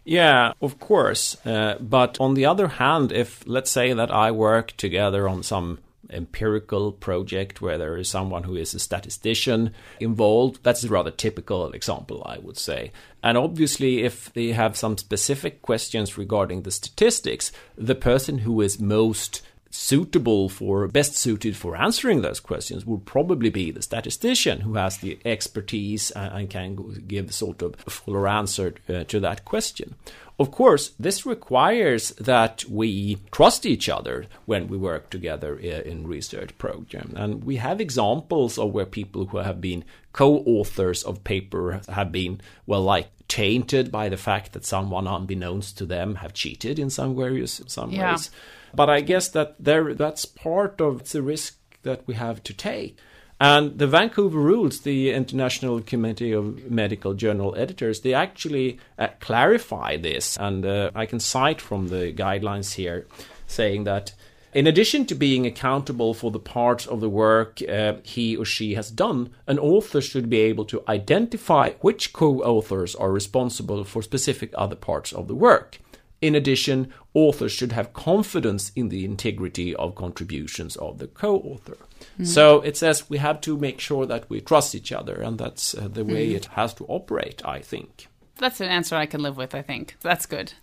Yeah, 0.05 0.53
of 0.61 0.79
course. 0.79 1.35
Uh, 1.45 1.77
but 1.79 2.19
on 2.19 2.33
the 2.33 2.45
other 2.45 2.67
hand, 2.67 3.11
if 3.11 3.43
let's 3.47 3.71
say 3.71 3.93
that 3.93 4.11
I 4.11 4.31
work 4.31 4.75
together 4.77 5.27
on 5.27 5.43
some 5.43 5.79
empirical 6.13 6.91
project 6.91 7.61
where 7.61 7.77
there 7.77 7.97
is 7.97 8.09
someone 8.09 8.43
who 8.43 8.55
is 8.55 8.73
a 8.73 8.79
statistician 8.79 9.73
involved, 9.99 10.59
that's 10.63 10.83
a 10.83 10.89
rather 10.89 11.11
typical 11.11 11.71
example, 11.71 12.23
I 12.25 12.37
would 12.39 12.57
say. 12.57 12.91
And 13.21 13.37
obviously, 13.37 14.03
if 14.03 14.31
they 14.33 14.49
have 14.49 14.77
some 14.77 14.97
specific 14.97 15.61
questions 15.61 16.17
regarding 16.17 16.61
the 16.61 16.71
statistics, 16.71 17.51
the 17.77 17.95
person 17.95 18.39
who 18.39 18.61
is 18.61 18.79
most 18.79 19.41
suitable 19.73 20.49
for 20.49 20.87
best 20.87 21.17
suited 21.17 21.57
for 21.57 21.75
answering 21.75 22.21
those 22.21 22.39
questions 22.39 22.85
would 22.85 23.05
probably 23.05 23.49
be 23.49 23.71
the 23.71 23.81
statistician 23.81 24.61
who 24.61 24.75
has 24.75 24.99
the 24.99 25.17
expertise 25.25 26.11
and, 26.11 26.47
can 26.47 26.75
give 27.07 27.33
sort 27.33 27.63
of 27.63 27.73
a 27.87 27.89
fuller 27.89 28.27
answer 28.27 28.75
uh, 28.87 29.03
to 29.05 29.19
that 29.19 29.43
question. 29.45 29.95
Of 30.39 30.51
course, 30.51 30.91
this 30.99 31.25
requires 31.25 32.09
that 32.11 32.65
we 32.69 33.17
trust 33.31 33.65
each 33.65 33.89
other 33.89 34.27
when 34.45 34.67
we 34.67 34.77
work 34.77 35.09
together 35.09 35.57
in 35.57 36.05
research 36.05 36.55
program. 36.59 37.13
And 37.15 37.43
we 37.43 37.55
have 37.55 37.81
examples 37.81 38.59
of 38.59 38.73
where 38.73 38.85
people 38.85 39.25
who 39.25 39.37
have 39.37 39.59
been 39.59 39.85
co-authors 40.11 41.01
of 41.03 41.23
paper 41.23 41.81
have 41.89 42.11
been, 42.11 42.41
well, 42.67 42.81
like 42.81 43.09
tainted 43.27 43.91
by 43.91 44.09
the 44.09 44.17
fact 44.17 44.53
that 44.53 44.65
someone 44.65 45.07
unbeknownst 45.07 45.77
to 45.79 45.85
them 45.85 46.15
have 46.15 46.33
cheated 46.33 46.77
in 46.77 46.91
some 46.91 47.15
various 47.15 47.61
some 47.65 47.89
yeah. 47.89 48.11
ways. 48.11 48.29
But 48.73 48.89
I 48.89 49.01
guess 49.01 49.27
that 49.29 49.55
there 49.59 49.93
that's 49.93 50.25
part 50.25 50.81
of 50.81 51.11
the 51.11 51.21
risk 51.21 51.57
that 51.83 52.07
we 52.07 52.15
have 52.15 52.43
to 52.43 52.53
take. 52.53 52.97
And 53.39 53.77
the 53.77 53.87
Vancouver 53.87 54.39
Rules, 54.39 54.81
the 54.81 55.11
International 55.11 55.81
Committee 55.81 56.31
of 56.31 56.71
Medical 56.71 57.13
Journal 57.13 57.55
Editors, 57.57 58.01
they 58.01 58.13
actually 58.13 58.79
uh, 58.97 59.09
clarify 59.19 59.97
this. 59.97 60.37
And 60.37 60.65
uh, 60.65 60.91
I 60.95 61.05
can 61.05 61.19
cite 61.19 61.59
from 61.59 61.89
the 61.89 62.13
guidelines 62.13 62.75
here 62.75 63.05
saying 63.47 63.83
that 63.83 64.13
in 64.53 64.67
addition 64.67 65.05
to 65.07 65.15
being 65.15 65.47
accountable 65.47 66.13
for 66.13 66.29
the 66.29 66.39
parts 66.39 66.85
of 66.85 67.01
the 67.01 67.09
work 67.09 67.59
uh, 67.67 67.95
he 68.03 68.37
or 68.37 68.45
she 68.45 68.75
has 68.75 68.91
done, 68.91 69.31
an 69.47 69.57
author 69.57 69.99
should 69.99 70.29
be 70.29 70.39
able 70.41 70.65
to 70.65 70.83
identify 70.87 71.71
which 71.81 72.13
co 72.13 72.41
authors 72.43 72.93
are 72.95 73.11
responsible 73.11 73.83
for 73.83 74.03
specific 74.03 74.53
other 74.55 74.75
parts 74.75 75.11
of 75.11 75.27
the 75.27 75.35
work. 75.35 75.79
In 76.23 76.35
addition, 76.35 76.87
authors 77.13 77.51
should 77.51 77.73
have 77.73 77.91
confidence 77.91 78.71
in 78.77 78.87
the 78.87 79.03
integrity 79.03 79.75
of 79.75 79.93
contributions 79.93 80.77
of 80.77 80.97
the 80.97 81.07
co 81.07 81.35
author. 81.35 81.75
Mm. 82.17 82.25
So 82.25 82.61
it 82.61 82.77
says 82.77 83.09
we 83.09 83.17
have 83.17 83.41
to 83.41 83.57
make 83.57 83.81
sure 83.81 84.05
that 84.05 84.29
we 84.29 84.39
trust 84.39 84.73
each 84.73 84.93
other, 84.93 85.15
and 85.15 85.37
that's 85.37 85.75
uh, 85.75 85.89
the 85.89 86.05
way 86.05 86.29
mm. 86.29 86.35
it 86.35 86.45
has 86.45 86.73
to 86.75 86.85
operate, 86.85 87.45
I 87.45 87.59
think. 87.59 88.07
That's 88.37 88.61
an 88.61 88.69
answer 88.69 88.95
I 88.95 89.05
can 89.05 89.21
live 89.21 89.35
with, 89.35 89.53
I 89.53 89.63
think. 89.63 89.97
That's 89.99 90.25
good. 90.25 90.53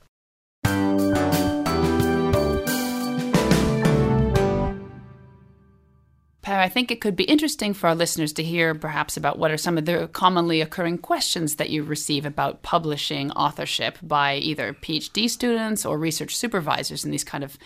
I 6.47 6.69
think 6.69 6.91
it 6.91 7.01
could 7.01 7.17
be 7.17 7.25
interesting 7.25 7.75
for 7.75 7.89
our 7.89 7.95
listeners 7.95 8.33
to 8.35 8.43
hear 8.43 8.75
perhaps 8.75 9.17
about 9.17 9.39
what 9.39 9.51
are 9.51 9.59
some 9.59 9.77
of 9.77 9.85
the 9.85 10.09
commonly 10.13 10.61
occurring 10.61 10.99
questions 10.99 11.57
that 11.57 11.71
you 11.71 11.83
receive 11.83 12.25
about 12.25 12.63
publishing 12.63 13.31
authorship 13.33 13.99
by 14.03 14.37
either 14.37 14.73
PhD 14.73 15.29
students 15.29 15.85
or 15.85 15.99
research 15.99 16.35
supervisors 16.35 17.05
in 17.05 17.11
these 17.11 17.25
kind 17.25 17.45
of 17.45 17.59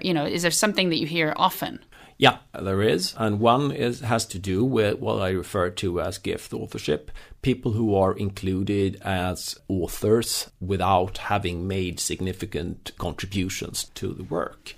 you 0.00 0.14
know, 0.14 0.24
is 0.24 0.42
there 0.42 0.50
something 0.50 0.88
that 0.88 0.98
you 0.98 1.06
hear 1.06 1.34
often? 1.36 1.78
Yeah, 2.16 2.38
there 2.58 2.80
is. 2.80 3.14
And 3.18 3.40
one 3.40 3.72
is 3.72 4.00
has 4.00 4.24
to 4.26 4.38
do 4.38 4.64
with 4.64 4.98
what 4.98 5.20
I 5.20 5.30
refer 5.30 5.70
to 5.70 6.00
as 6.00 6.16
gift 6.18 6.52
authorship. 6.52 7.10
People 7.42 7.72
who 7.72 7.94
are 7.94 8.16
included 8.16 9.00
as 9.02 9.58
authors 9.68 10.50
without 10.60 11.18
having 11.18 11.66
made 11.66 12.00
significant 12.00 12.92
contributions 12.98 13.84
to 13.96 14.14
the 14.14 14.22
work. 14.22 14.74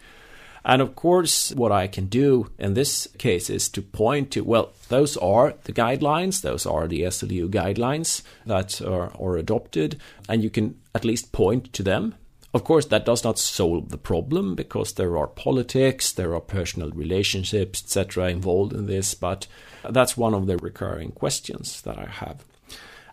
And 0.69 0.83
of 0.83 0.97
course, 0.97 1.53
what 1.53 1.71
I 1.71 1.87
can 1.87 2.07
do 2.07 2.51
in 2.59 2.75
this 2.75 3.07
case 3.19 3.49
is 3.49 3.69
to 3.69 3.81
point 3.81 4.33
to, 4.33 4.43
well, 4.43 4.73
those 4.89 5.17
are 5.19 5.55
the 5.63 5.73
guidelines, 5.73 6.43
those 6.43 6.67
are 6.67 6.89
the 6.89 7.03
SLU 7.03 7.49
guidelines 7.49 8.23
that 8.47 8.83
are, 8.83 9.13
are 9.17 9.37
adopted, 9.37 10.01
and 10.29 10.43
you 10.43 10.51
can 10.51 10.77
at 10.93 11.05
least 11.05 11.31
point 11.31 11.73
to 11.75 11.85
them. 11.85 12.17
Of 12.53 12.65
course, 12.65 12.87
that 12.87 13.07
does 13.07 13.23
not 13.23 13.39
solve 13.39 13.91
the 13.91 13.99
problem 13.99 14.57
because 14.57 14.95
there 14.95 15.17
are 15.17 15.29
politics, 15.29 16.11
there 16.11 16.35
are 16.35 16.41
personal 16.41 16.91
relationships, 16.91 17.85
etc., 17.85 18.29
involved 18.31 18.73
in 18.73 18.87
this, 18.87 19.15
but 19.15 19.47
that's 19.89 20.17
one 20.17 20.35
of 20.35 20.49
the 20.49 20.57
recurring 20.57 21.13
questions 21.13 21.81
that 21.83 21.97
I 21.97 22.07
have. 22.07 22.45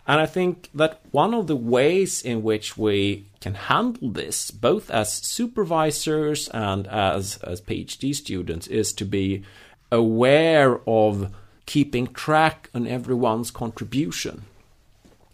And 0.05 0.19
I 0.19 0.25
think 0.25 0.69
that 0.74 1.00
one 1.12 1.33
of 1.33 1.48
the 1.48 1.55
ways 1.55 2.22
in 2.22 2.43
which 2.43 2.77
we 2.77 3.25
can 3.39 3.53
handle 3.53 4.10
this, 4.10 4.51
both 4.51 4.89
as 4.91 5.13
supervisors 5.13 6.50
and 6.50 6.88
as, 6.88 7.38
as 7.38 7.62
PhD 7.62 8.13
students, 8.13 8.67
is 8.67 8.91
to 8.93 9.05
be 9.05 9.43
aware 9.91 10.81
of 10.88 11.33
keeping 11.65 12.07
track 12.07 12.69
on 12.75 12.86
everyone's 12.86 13.51
contribution. 13.51 14.43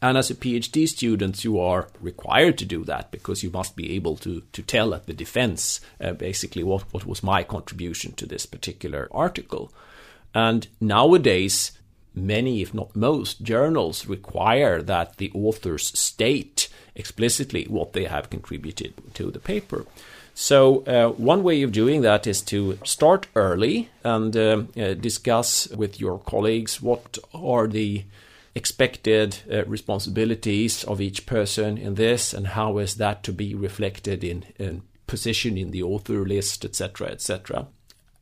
And 0.02 0.18
as 0.18 0.30
a 0.30 0.36
PhD 0.36 0.88
student, 0.88 1.44
you 1.44 1.60
are 1.60 1.90
required 2.00 2.58
to 2.60 2.66
do 2.66 2.86
that 2.86 3.12
because 3.12 3.44
you 3.44 3.50
must 3.50 3.76
be 3.76 3.96
able 3.96 4.16
to, 4.18 4.44
to 4.54 4.62
tell 4.62 4.94
at 4.94 5.08
the 5.08 5.14
defense 5.14 5.82
uh, 6.00 6.14
basically 6.14 6.64
what, 6.64 6.84
what 6.94 7.06
was 7.06 7.24
my 7.24 7.44
contribution 7.44 8.14
to 8.14 8.26
this 8.26 8.46
particular 8.46 9.10
article. 9.12 9.74
And 10.34 10.68
nowadays, 10.80 11.72
many, 12.14 12.62
if 12.62 12.74
not 12.74 12.96
most, 12.96 13.42
journals 13.42 14.06
require 14.06 14.82
that 14.82 15.18
the 15.18 15.32
authors 15.34 15.98
state 15.98 16.70
explicitly 16.96 17.66
what 17.66 17.94
they 17.94 18.06
have 18.06 18.30
contributed 18.30 18.94
to 19.14 19.32
the 19.32 19.40
paper. 19.40 19.86
So, 20.34 20.84
uh, 20.86 21.10
one 21.10 21.44
way 21.44 21.64
of 21.64 21.72
doing 21.72 22.02
that 22.02 22.26
is 22.26 22.42
to 22.44 22.80
start 22.86 23.28
early 23.36 23.90
and 24.04 24.36
uh, 24.36 24.64
uh, 24.78 24.94
discuss 24.94 25.68
with 25.70 26.00
your 26.00 26.20
colleagues 26.20 26.82
what 26.82 27.18
are 27.34 27.68
the 27.68 28.06
expected 28.56 29.40
uh, 29.52 29.66
responsibilities 29.66 30.84
of 30.86 31.02
each 31.02 31.26
person 31.26 31.78
in 31.78 31.96
this 31.96 32.34
and 32.34 32.48
how 32.48 32.78
is 32.78 32.96
that 32.96 33.24
to 33.24 33.34
be 33.34 33.54
reflected 33.54 34.24
in, 34.24 34.46
in 34.58 34.82
position 35.08 35.58
in 35.58 35.72
the 35.72 35.84
author 35.84 36.26
list, 36.26 36.64
etc., 36.64 37.10
etc 37.10 37.68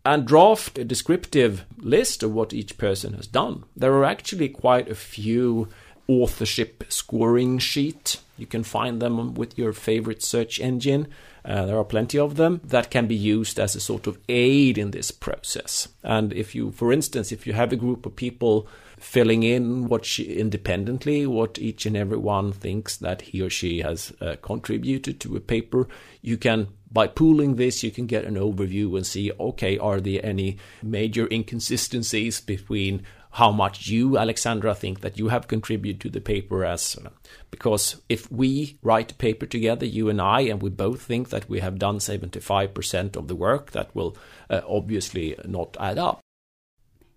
and 0.07 0.25
draft 0.25 0.77
a 0.77 0.85
descriptive 0.85 1.65
list 1.77 2.23
of 2.23 2.31
what 2.31 2.53
each 2.53 2.77
person 2.77 3.11
has 3.11 3.27
done. 3.27 3.65
There 3.75 3.91
are 3.95 4.05
actually 4.05 4.47
quite 4.47 4.89
a 4.89 4.95
few 4.95 5.67
authorship 6.07 6.85
scoring 6.87 7.59
sheet. 7.59 8.21
You 8.37 8.45
can 8.45 8.63
find 8.63 9.01
them 9.01 9.33
with 9.33 9.57
your 9.57 9.73
favorite 9.73 10.23
search 10.23 10.61
engine. 10.61 11.09
Uh, 11.47 11.65
there 11.65 11.77
are 11.77 11.85
plenty 11.85 12.19
of 12.19 12.35
them 12.35 12.59
that 12.63 12.91
can 12.91 13.07
be 13.07 13.15
used 13.15 13.57
as 13.57 13.73
a 13.75 13.79
sort 13.79 14.05
of 14.05 14.19
aid 14.27 14.77
in 14.77 14.91
this 14.91 15.11
process. 15.11 15.87
And 16.03 16.33
if 16.33 16.53
you, 16.53 16.71
for 16.71 16.91
instance, 16.91 17.31
if 17.31 17.47
you 17.47 17.53
have 17.53 17.71
a 17.71 17.77
group 17.77 18.05
of 18.05 18.17
people 18.17 18.67
filling 18.99 19.43
in 19.43 19.87
what 19.87 20.03
she 20.03 20.23
independently 20.39 21.27
what 21.27 21.59
each 21.59 21.85
and 21.85 21.95
every 21.95 22.17
one 22.17 22.51
thinks 22.51 22.97
that 22.97 23.21
he 23.21 23.41
or 23.41 23.49
she 23.49 23.79
has 23.81 24.11
uh, 24.21 24.35
contributed 24.41 25.19
to 25.19 25.35
a 25.35 25.39
paper 25.39 25.87
you 26.21 26.35
can 26.35 26.67
by 26.91 27.05
pooling 27.05 27.55
this 27.55 27.83
you 27.83 27.91
can 27.91 28.07
get 28.07 28.25
an 28.25 28.33
overview 28.33 28.97
and 28.97 29.05
see 29.05 29.31
okay 29.39 29.77
are 29.77 30.01
there 30.01 30.25
any 30.25 30.57
major 30.81 31.27
inconsistencies 31.31 32.41
between 32.41 33.03
how 33.37 33.51
much 33.51 33.87
you 33.87 34.17
alexandra 34.17 34.73
think 34.73 35.01
that 35.01 35.17
you 35.17 35.27
have 35.29 35.47
contributed 35.47 36.01
to 36.01 36.09
the 36.09 36.21
paper 36.21 36.65
as 36.65 36.97
uh, 37.05 37.09
because 37.51 38.01
if 38.09 38.31
we 38.31 38.77
write 38.81 39.11
a 39.11 39.15
paper 39.15 39.45
together 39.45 39.85
you 39.85 40.09
and 40.09 40.21
i 40.21 40.41
and 40.41 40.61
we 40.61 40.69
both 40.69 41.01
think 41.01 41.29
that 41.29 41.47
we 41.49 41.59
have 41.59 41.79
done 41.79 41.99
75% 41.99 43.15
of 43.15 43.27
the 43.27 43.35
work 43.35 43.71
that 43.71 43.93
will 43.95 44.17
uh, 44.49 44.61
obviously 44.67 45.35
not 45.45 45.77
add 45.79 45.97
up 45.97 46.19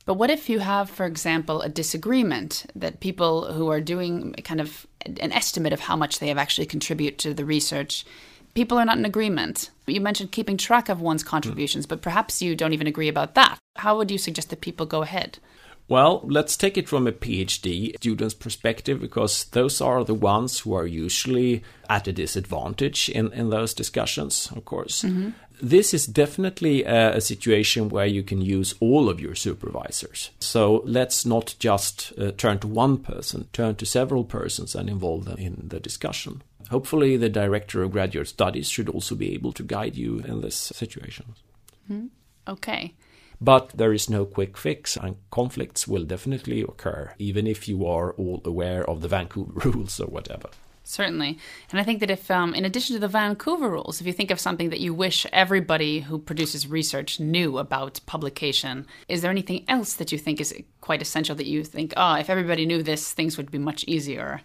but 0.06 0.14
what 0.14 0.30
if 0.30 0.48
you 0.48 0.58
have, 0.58 0.90
for 0.90 1.06
example, 1.06 1.62
a 1.62 1.68
disagreement 1.68 2.66
that 2.74 2.98
people 2.98 3.52
who 3.52 3.68
are 3.68 3.80
doing 3.80 4.32
kind 4.44 4.60
of 4.60 4.86
an 5.04 5.30
estimate 5.30 5.72
of 5.72 5.80
how 5.80 5.94
much 5.94 6.18
they 6.18 6.26
have 6.28 6.38
actually 6.38 6.66
contributed 6.66 7.18
to 7.20 7.34
the 7.34 7.44
research, 7.44 8.04
people 8.54 8.76
are 8.76 8.84
not 8.84 8.98
in 8.98 9.04
agreement? 9.04 9.70
You 9.86 10.00
mentioned 10.00 10.32
keeping 10.32 10.56
track 10.56 10.88
of 10.88 11.00
one's 11.00 11.22
contributions, 11.22 11.86
but 11.86 12.02
perhaps 12.02 12.42
you 12.42 12.56
don't 12.56 12.72
even 12.72 12.88
agree 12.88 13.06
about 13.06 13.36
that. 13.36 13.58
How 13.76 13.96
would 13.98 14.10
you 14.10 14.18
suggest 14.18 14.50
that 14.50 14.62
people 14.62 14.84
go 14.84 15.02
ahead? 15.02 15.38
Well, 15.90 16.20
let's 16.22 16.56
take 16.56 16.78
it 16.78 16.88
from 16.88 17.08
a 17.08 17.12
PhD 17.12 17.96
student's 17.96 18.32
perspective 18.32 19.00
because 19.00 19.46
those 19.46 19.80
are 19.80 20.04
the 20.04 20.14
ones 20.14 20.60
who 20.60 20.72
are 20.72 20.86
usually 20.86 21.64
at 21.88 22.06
a 22.06 22.12
disadvantage 22.12 23.08
in, 23.08 23.32
in 23.32 23.50
those 23.50 23.74
discussions, 23.74 24.52
of 24.54 24.64
course. 24.64 25.02
Mm-hmm 25.02 25.30
this 25.62 25.92
is 25.92 26.06
definitely 26.06 26.84
a, 26.84 27.16
a, 27.16 27.20
situation 27.20 27.90
where 27.90 28.06
you 28.06 28.22
can 28.22 28.40
use 28.40 28.74
all 28.80 29.10
of 29.10 29.20
your 29.20 29.34
supervisors. 29.34 30.30
So 30.40 30.82
let's 30.86 31.26
not 31.26 31.54
just 31.58 32.14
uh, 32.18 32.32
turn 32.32 32.60
to 32.60 32.66
one 32.66 32.96
person, 32.96 33.46
turn 33.52 33.74
to 33.76 33.84
several 33.84 34.24
persons 34.24 34.74
and 34.74 34.88
involve 34.88 35.26
them 35.26 35.36
in 35.36 35.68
the 35.68 35.78
discussion. 35.78 36.42
Hopefully, 36.70 37.18
the 37.18 37.28
director 37.28 37.82
of 37.82 37.92
graduate 37.92 38.28
studies 38.28 38.70
should 38.70 38.88
also 38.88 39.14
be 39.14 39.34
able 39.34 39.52
to 39.52 39.62
guide 39.62 39.96
you 39.96 40.20
in 40.20 40.40
this 40.40 40.56
situation. 40.56 41.34
Mm-hmm. 41.90 42.06
Okay. 42.48 42.94
But 43.40 43.70
there 43.70 43.92
is 43.92 44.10
no 44.10 44.26
quick 44.26 44.58
fix, 44.58 44.96
and 44.96 45.16
conflicts 45.30 45.88
will 45.88 46.04
definitely 46.04 46.60
occur, 46.60 47.14
even 47.18 47.46
if 47.46 47.68
you 47.68 47.86
are 47.86 48.12
all 48.12 48.42
aware 48.44 48.88
of 48.88 49.00
the 49.00 49.08
Vancouver 49.08 49.52
rules 49.64 49.98
or 49.98 50.06
whatever. 50.06 50.50
Certainly. 50.90 51.38
And 51.70 51.78
I 51.78 51.84
think 51.84 52.00
that 52.00 52.10
if, 52.10 52.30
um, 52.30 52.52
in 52.52 52.64
addition 52.64 52.94
to 52.94 53.00
the 53.00 53.06
Vancouver 53.06 53.70
rules, 53.70 54.00
if 54.00 54.06
you 54.06 54.12
think 54.12 54.30
of 54.32 54.40
something 54.40 54.70
that 54.70 54.80
you 54.80 54.92
wish 54.92 55.24
everybody 55.32 56.00
who 56.00 56.18
produces 56.18 56.66
research 56.66 57.20
knew 57.20 57.58
about 57.58 58.00
publication, 58.06 58.86
is 59.06 59.22
there 59.22 59.30
anything 59.30 59.64
else 59.68 59.94
that 59.94 60.10
you 60.10 60.18
think 60.18 60.40
is 60.40 60.52
quite 60.80 61.00
essential 61.00 61.36
that 61.36 61.46
you 61.46 61.62
think, 61.62 61.94
oh, 61.96 62.14
if 62.14 62.28
everybody 62.28 62.66
knew 62.66 62.82
this, 62.82 63.12
things 63.12 63.36
would 63.36 63.52
be 63.52 63.58
much 63.58 63.84
easier? 63.86 64.40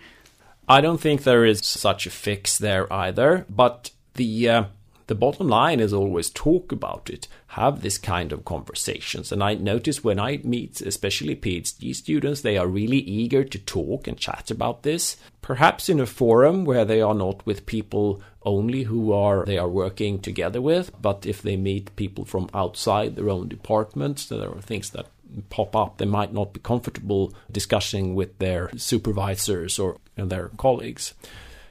I 0.70 0.82
don't 0.82 1.02
think 1.02 1.24
there 1.24 1.46
is 1.46 1.66
such 1.66 2.06
a 2.06 2.12
fix 2.12 2.58
there 2.58 2.92
either, 2.94 3.46
but 3.50 3.92
the 4.14 4.50
uh, 4.50 4.64
the 5.08 5.16
bottom 5.16 5.48
line 5.48 5.80
is 5.80 5.94
always 5.94 6.30
talk 6.30 6.72
about 6.72 7.10
it, 7.10 7.28
have 7.48 7.82
this 7.82 7.98
kind 7.98 8.32
of 8.32 8.46
conversations. 8.46 9.32
And 9.32 9.44
I 9.44 9.54
notice 9.54 10.04
when 10.04 10.20
I 10.20 10.38
meet, 10.44 10.82
especially 10.82 11.36
PhD 11.36 11.96
students, 11.96 12.42
they 12.42 12.58
are 12.58 12.68
really 12.68 12.98
eager 12.98 13.44
to 13.44 13.60
talk 13.60 14.08
and 14.08 14.18
chat 14.18 14.50
about 14.50 14.84
this. 14.84 15.18
Perhaps 15.42 15.90
in 15.90 16.00
a 16.00 16.06
forum 16.06 16.66
where 16.66 16.86
they 16.86 17.02
are 17.02 17.14
not 17.14 17.46
with 17.46 17.66
people 17.68 18.22
only 18.44 18.84
who 18.84 19.12
are 19.12 19.46
they 19.46 19.58
are 19.58 19.68
working 19.68 20.20
together 20.20 20.62
with, 20.62 20.92
but 21.02 21.26
if 21.26 21.42
they 21.42 21.56
meet 21.56 21.96
people 21.96 22.26
from 22.26 22.50
outside 22.54 23.16
their 23.16 23.30
own 23.30 23.48
departments, 23.48 24.26
there 24.26 24.50
are 24.50 24.62
things 24.62 24.90
that 24.92 25.08
pop 25.50 25.76
up 25.76 25.98
they 25.98 26.06
might 26.06 26.34
not 26.34 26.54
be 26.54 26.60
comfortable 26.60 27.34
discussing 27.52 28.16
with 28.16 28.38
their 28.40 28.70
supervisors 28.78 29.78
or 29.80 29.98
their 30.16 30.50
colleagues. 30.58 31.14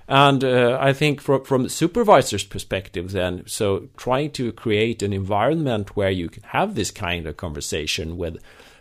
And 0.06 0.44
uh, 0.44 0.76
I 0.80 0.92
think 0.92 1.20
from, 1.20 1.44
from 1.44 1.62
the 1.62 1.70
supervisor's 1.70 2.44
perspective, 2.44 3.12
then, 3.12 3.44
so 3.46 3.88
trying 3.96 4.32
to 4.32 4.52
create 4.52 5.02
an 5.02 5.12
environment 5.12 5.96
where 5.96 6.11
you 6.11 6.28
can 6.28 6.42
have 6.44 6.75
this 6.75 6.90
kind 6.90 7.26
of 7.26 7.37
conversation 7.37 8.18
with 8.18 8.37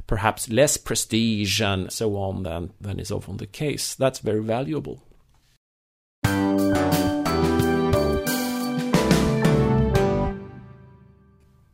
perhaps 0.05 0.49
less 0.49 0.75
prestige 0.75 1.61
and 1.61 1.91
so 1.91 2.17
on 2.17 2.43
than, 2.43 2.73
than 2.81 2.99
is 2.99 3.11
often 3.11 3.37
the 3.37 3.47
case, 3.47 3.95
that's 3.95 4.19
very 4.19 4.43
valuable. 4.43 5.01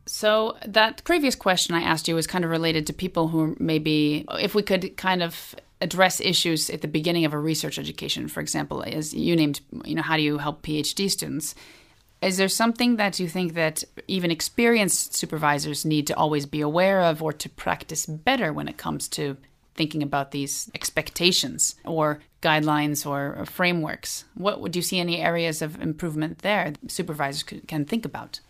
So 0.06 0.56
that 0.66 1.02
previous 1.04 1.34
question 1.34 1.74
I 1.74 1.80
asked 1.80 2.06
you 2.06 2.14
was 2.14 2.26
kind 2.26 2.44
of 2.44 2.50
related 2.50 2.86
to 2.86 2.92
people 2.92 3.28
who 3.28 3.56
maybe, 3.58 4.26
if 4.38 4.54
we 4.54 4.62
could 4.62 4.96
kind 4.96 5.22
of 5.22 5.56
address 5.80 6.20
issues 6.20 6.70
at 6.70 6.82
the 6.82 6.88
beginning 6.88 7.24
of 7.24 7.32
a 7.32 7.38
research 7.38 7.78
education, 7.78 8.28
for 8.28 8.40
example, 8.40 8.82
as 8.82 9.14
you 9.14 9.34
named, 9.34 9.60
you 9.84 9.94
know, 9.94 10.02
how 10.02 10.16
do 10.16 10.22
you 10.22 10.38
help 10.38 10.62
PhD 10.62 11.10
students? 11.10 11.54
Is 12.22 12.36
there 12.36 12.48
something 12.48 12.96
that 12.96 13.18
you 13.18 13.28
think 13.28 13.54
that 13.54 13.82
even 14.06 14.30
experienced 14.30 15.14
supervisors 15.14 15.86
need 15.86 16.06
to 16.08 16.16
always 16.16 16.44
be 16.44 16.60
aware 16.60 17.00
of 17.00 17.22
or 17.22 17.32
to 17.32 17.48
practice 17.48 18.04
better 18.04 18.52
when 18.52 18.68
it 18.68 18.76
comes 18.76 19.08
to 19.08 19.38
thinking 19.74 20.02
about 20.02 20.30
these 20.30 20.70
expectations 20.74 21.76
or 21.86 22.20
guidelines 22.42 23.06
or, 23.06 23.34
or 23.36 23.46
frameworks? 23.46 24.24
What 24.34 24.60
would 24.60 24.76
you 24.76 24.82
see 24.82 25.00
any 25.00 25.18
areas 25.18 25.62
of 25.62 25.80
improvement 25.80 26.40
there 26.40 26.74
supervisors 26.88 27.42
can 27.42 27.86
think 27.86 28.04
about? 28.04 28.40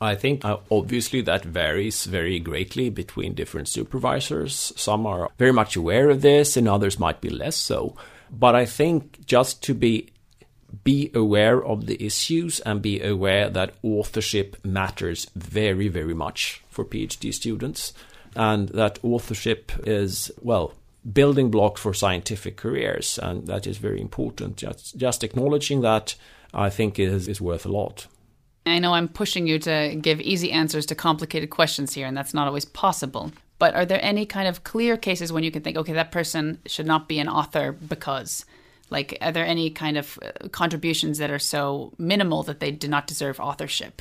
I 0.00 0.14
think 0.14 0.44
uh, 0.44 0.58
obviously 0.70 1.20
that 1.22 1.44
varies 1.44 2.04
very 2.04 2.38
greatly 2.38 2.88
between 2.88 3.34
different 3.34 3.68
supervisors. 3.68 4.72
Some 4.76 5.06
are 5.06 5.28
very 5.38 5.52
much 5.52 5.76
aware 5.76 6.08
of 6.10 6.22
this, 6.22 6.56
and 6.56 6.68
others 6.68 6.98
might 6.98 7.20
be 7.20 7.30
less 7.30 7.56
so. 7.56 7.96
But 8.30 8.54
I 8.54 8.64
think 8.64 9.26
just 9.26 9.62
to 9.64 9.74
be 9.74 10.10
be 10.84 11.10
aware 11.14 11.64
of 11.64 11.86
the 11.86 12.02
issues 12.04 12.60
and 12.60 12.82
be 12.82 13.00
aware 13.00 13.48
that 13.48 13.74
authorship 13.82 14.56
matters 14.64 15.26
very, 15.34 15.88
very 15.88 16.12
much 16.14 16.62
for 16.68 16.84
PhD 16.84 17.32
students, 17.32 17.92
and 18.36 18.68
that 18.70 18.98
authorship 19.02 19.72
is 19.86 20.30
well 20.42 20.74
building 21.10 21.50
block 21.50 21.78
for 21.78 21.94
scientific 21.94 22.56
careers, 22.56 23.18
and 23.18 23.46
that 23.46 23.66
is 23.66 23.78
very 23.78 24.00
important. 24.00 24.56
Just 24.56 24.96
just 24.96 25.24
acknowledging 25.24 25.80
that, 25.80 26.14
I 26.54 26.70
think, 26.70 26.98
is 26.98 27.28
is 27.28 27.40
worth 27.40 27.66
a 27.66 27.72
lot. 27.72 28.06
I 28.70 28.78
know 28.78 28.94
I'm 28.94 29.08
pushing 29.08 29.46
you 29.46 29.58
to 29.60 29.96
give 30.00 30.20
easy 30.20 30.52
answers 30.52 30.86
to 30.86 30.94
complicated 30.94 31.50
questions 31.50 31.94
here, 31.94 32.06
and 32.06 32.16
that's 32.16 32.34
not 32.34 32.46
always 32.46 32.64
possible. 32.64 33.32
But 33.58 33.74
are 33.74 33.86
there 33.86 34.02
any 34.04 34.26
kind 34.26 34.48
of 34.48 34.64
clear 34.64 34.96
cases 34.96 35.32
when 35.32 35.42
you 35.44 35.50
can 35.50 35.62
think, 35.62 35.76
okay, 35.76 35.92
that 35.92 36.12
person 36.12 36.58
should 36.66 36.86
not 36.86 37.08
be 37.08 37.18
an 37.18 37.28
author 37.28 37.72
because? 37.72 38.44
Like, 38.90 39.18
are 39.20 39.32
there 39.32 39.44
any 39.44 39.68
kind 39.68 39.98
of 39.98 40.18
uh, 40.22 40.48
contributions 40.48 41.18
that 41.18 41.30
are 41.30 41.38
so 41.38 41.92
minimal 41.98 42.42
that 42.44 42.60
they 42.60 42.70
do 42.70 42.88
not 42.88 43.06
deserve 43.06 43.38
authorship? 43.38 44.00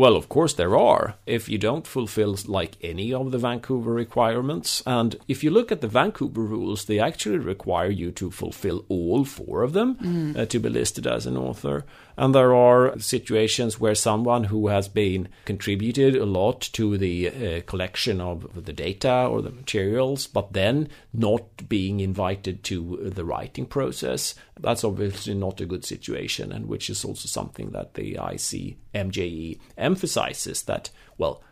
Well, 0.00 0.16
of 0.16 0.30
course 0.30 0.54
there 0.54 0.78
are. 0.78 1.16
If 1.26 1.50
you 1.50 1.58
don't 1.58 1.86
fulfill 1.86 2.34
like 2.46 2.78
any 2.80 3.12
of 3.12 3.32
the 3.32 3.38
Vancouver 3.38 3.92
requirements, 3.92 4.82
and 4.86 5.16
if 5.28 5.44
you 5.44 5.50
look 5.50 5.70
at 5.70 5.82
the 5.82 5.88
Vancouver 5.88 6.40
rules, 6.40 6.86
they 6.86 6.98
actually 6.98 7.36
require 7.36 7.90
you 7.90 8.10
to 8.12 8.30
fulfill 8.30 8.86
all 8.88 9.26
four 9.26 9.62
of 9.62 9.74
them 9.74 9.96
mm. 9.96 10.38
uh, 10.38 10.46
to 10.46 10.58
be 10.58 10.70
listed 10.70 11.06
as 11.06 11.26
an 11.26 11.36
author. 11.36 11.84
And 12.20 12.34
there 12.34 12.54
are 12.54 12.98
situations 12.98 13.80
where 13.80 13.94
someone 13.94 14.44
who 14.44 14.68
has 14.68 14.88
been 14.88 15.30
contributed 15.46 16.14
a 16.14 16.26
lot 16.26 16.60
to 16.74 16.98
the 16.98 17.28
uh, 17.28 17.60
collection 17.62 18.20
of 18.20 18.66
the 18.66 18.74
data 18.74 19.24
or 19.24 19.40
the 19.40 19.50
materials, 19.50 20.26
but 20.26 20.52
then 20.52 20.90
not 21.14 21.66
being 21.66 22.00
invited 22.00 22.62
to 22.64 22.98
the 23.02 23.24
writing 23.24 23.64
process, 23.64 24.34
that's 24.60 24.84
obviously 24.84 25.32
not 25.32 25.62
a 25.62 25.66
good 25.66 25.82
situation, 25.82 26.52
and 26.52 26.66
which 26.66 26.90
is 26.90 27.06
also 27.06 27.26
something 27.26 27.70
that 27.70 27.94
the 27.94 28.16
ICMJE 28.16 29.58
emphasizes 29.78 30.64
that, 30.64 30.90
well, 31.16 31.42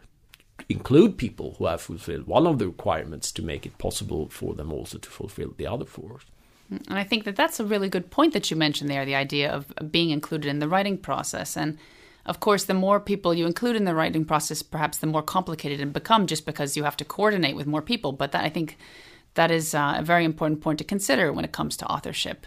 include 0.69 1.17
people 1.17 1.55
who 1.57 1.65
have 1.65 1.81
fulfilled 1.81 2.27
one 2.27 2.47
of 2.47 2.59
the 2.59 2.67
requirements 2.67 3.33
to 3.33 3.43
make 3.43 3.65
it 3.65 3.79
possible 3.79 4.29
for 4.29 4.53
them 4.53 4.71
also 4.71 4.99
to 4.99 5.09
fulfill 5.09 5.55
the 5.57 5.67
other 5.67 5.87
four. 5.87 6.21
And 6.71 6.99
I 6.99 7.05
think 7.05 7.25
that 7.25 7.37
that's 7.37 7.61
a 7.61 7.65
really 7.65 7.89
good 7.89 8.11
point 8.11 8.33
that 8.35 8.51
you 8.51 8.57
mentioned 8.57 8.91
there 8.91 9.05
the 9.05 9.15
idea 9.15 9.51
of 9.51 9.73
being 9.91 10.11
included 10.11 10.49
in 10.49 10.59
the 10.59 10.69
writing 10.69 10.99
process. 10.99 11.57
And 11.57 11.79
of 12.27 12.41
course, 12.41 12.65
the 12.65 12.75
more 12.75 13.01
people 13.01 13.33
you 13.33 13.47
include 13.47 13.77
in 13.77 13.85
the 13.85 13.95
writing 13.95 14.25
process, 14.25 14.61
perhaps 14.63 14.99
the 14.99 15.07
more 15.07 15.23
complicated 15.23 15.81
it 15.81 15.93
become 15.93 16.27
just 16.27 16.45
because 16.45 16.77
you 16.77 16.85
have 16.85 16.97
to 16.99 17.05
coordinate 17.05 17.57
with 17.57 17.67
more 17.67 17.83
people. 17.83 18.13
But 18.13 18.33
that, 18.33 18.45
I 18.45 18.51
think 18.51 18.77
that 19.35 19.51
is 19.51 19.75
uh, 19.75 19.95
a 19.97 20.03
very 20.03 20.25
important 20.25 20.61
point 20.61 20.79
to 20.79 20.85
consider 20.85 21.33
when 21.33 21.45
it 21.45 21.53
comes 21.53 21.77
to 21.79 21.87
authorship. 21.87 22.47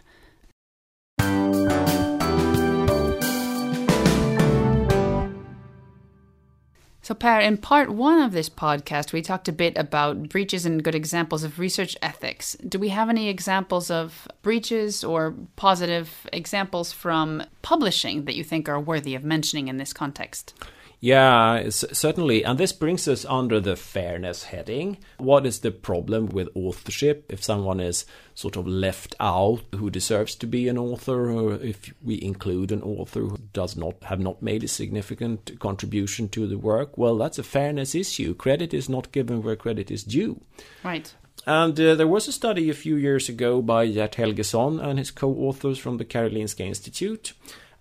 Per, 7.22 7.40
in 7.40 7.58
part 7.58 7.92
one 7.92 8.20
of 8.20 8.32
this 8.32 8.50
podcast, 8.50 9.14
we 9.14 9.22
talked 9.22 9.48
a 9.48 9.52
bit 9.52 9.78
about 9.78 10.28
breaches 10.28 10.66
and 10.66 10.84
good 10.84 10.96
examples 10.96 11.44
of 11.44 11.60
research 11.60 11.96
ethics. 12.02 12.58
Do 12.68 12.80
we 12.80 12.90
have 12.90 13.10
any 13.10 13.30
examples 13.30 13.92
of 13.92 14.28
breaches 14.42 15.04
or 15.04 15.36
positive 15.56 16.28
examples 16.34 16.92
from 16.92 17.44
publishing 17.62 18.26
that 18.26 18.34
you 18.34 18.44
think 18.44 18.68
are 18.68 18.80
worthy 18.80 19.14
of 19.14 19.24
mentioning 19.24 19.68
in 19.68 19.78
this 19.78 19.94
context? 19.94 20.56
Yeah, 21.04 21.68
certainly. 21.70 22.46
And 22.46 22.60
this 22.60 22.72
brings 22.72 23.08
us 23.08 23.26
under 23.26 23.60
the 23.60 23.76
fairness 23.76 24.44
heading. 24.44 25.00
What 25.18 25.48
is 25.48 25.60
the 25.60 25.72
problem 25.72 26.28
with 26.28 26.48
authorship 26.54 27.26
if 27.28 27.44
someone 27.44 27.80
is 27.80 28.06
sort 28.36 28.56
of 28.56 28.68
left 28.68 29.16
out 29.20 29.64
who 29.76 29.90
deserves 29.90 30.36
to 30.36 30.46
be 30.46 30.68
an 30.68 30.78
author, 30.78 31.32
or 31.32 31.56
if 31.56 31.92
we 32.04 32.22
include 32.22 32.72
an 32.72 32.84
author 32.84 33.22
who 33.22 33.38
does 33.52 33.76
not 33.76 33.96
have 34.04 34.20
not 34.20 34.44
made 34.44 34.64
a 34.64 34.68
significant 34.68 35.60
contribution 35.60 36.30
to 36.30 36.46
the 36.46 36.60
work? 36.60 36.96
Well, 37.00 37.18
that's 37.18 37.40
a 37.40 37.44
fairness 37.44 37.96
issue. 37.96 38.36
Credit 38.36 38.72
is 38.72 38.88
not 38.88 39.12
given 39.12 39.42
where 39.42 39.56
credit 39.56 39.90
is 39.90 40.04
due. 40.04 40.40
Right. 40.84 41.12
And 41.48 41.80
uh, 41.80 41.96
there 41.96 42.08
was 42.08 42.28
a 42.28 42.32
study 42.32 42.70
a 42.70 42.76
few 42.76 42.96
years 42.96 43.28
ago 43.28 43.64
by 43.64 43.88
Gert 43.88 44.14
Helgesson 44.14 44.80
and 44.80 45.00
his 45.00 45.10
co 45.10 45.34
authors 45.34 45.80
from 45.80 45.98
the 45.98 46.06
Karolinska 46.06 46.62
Institute 46.62 47.34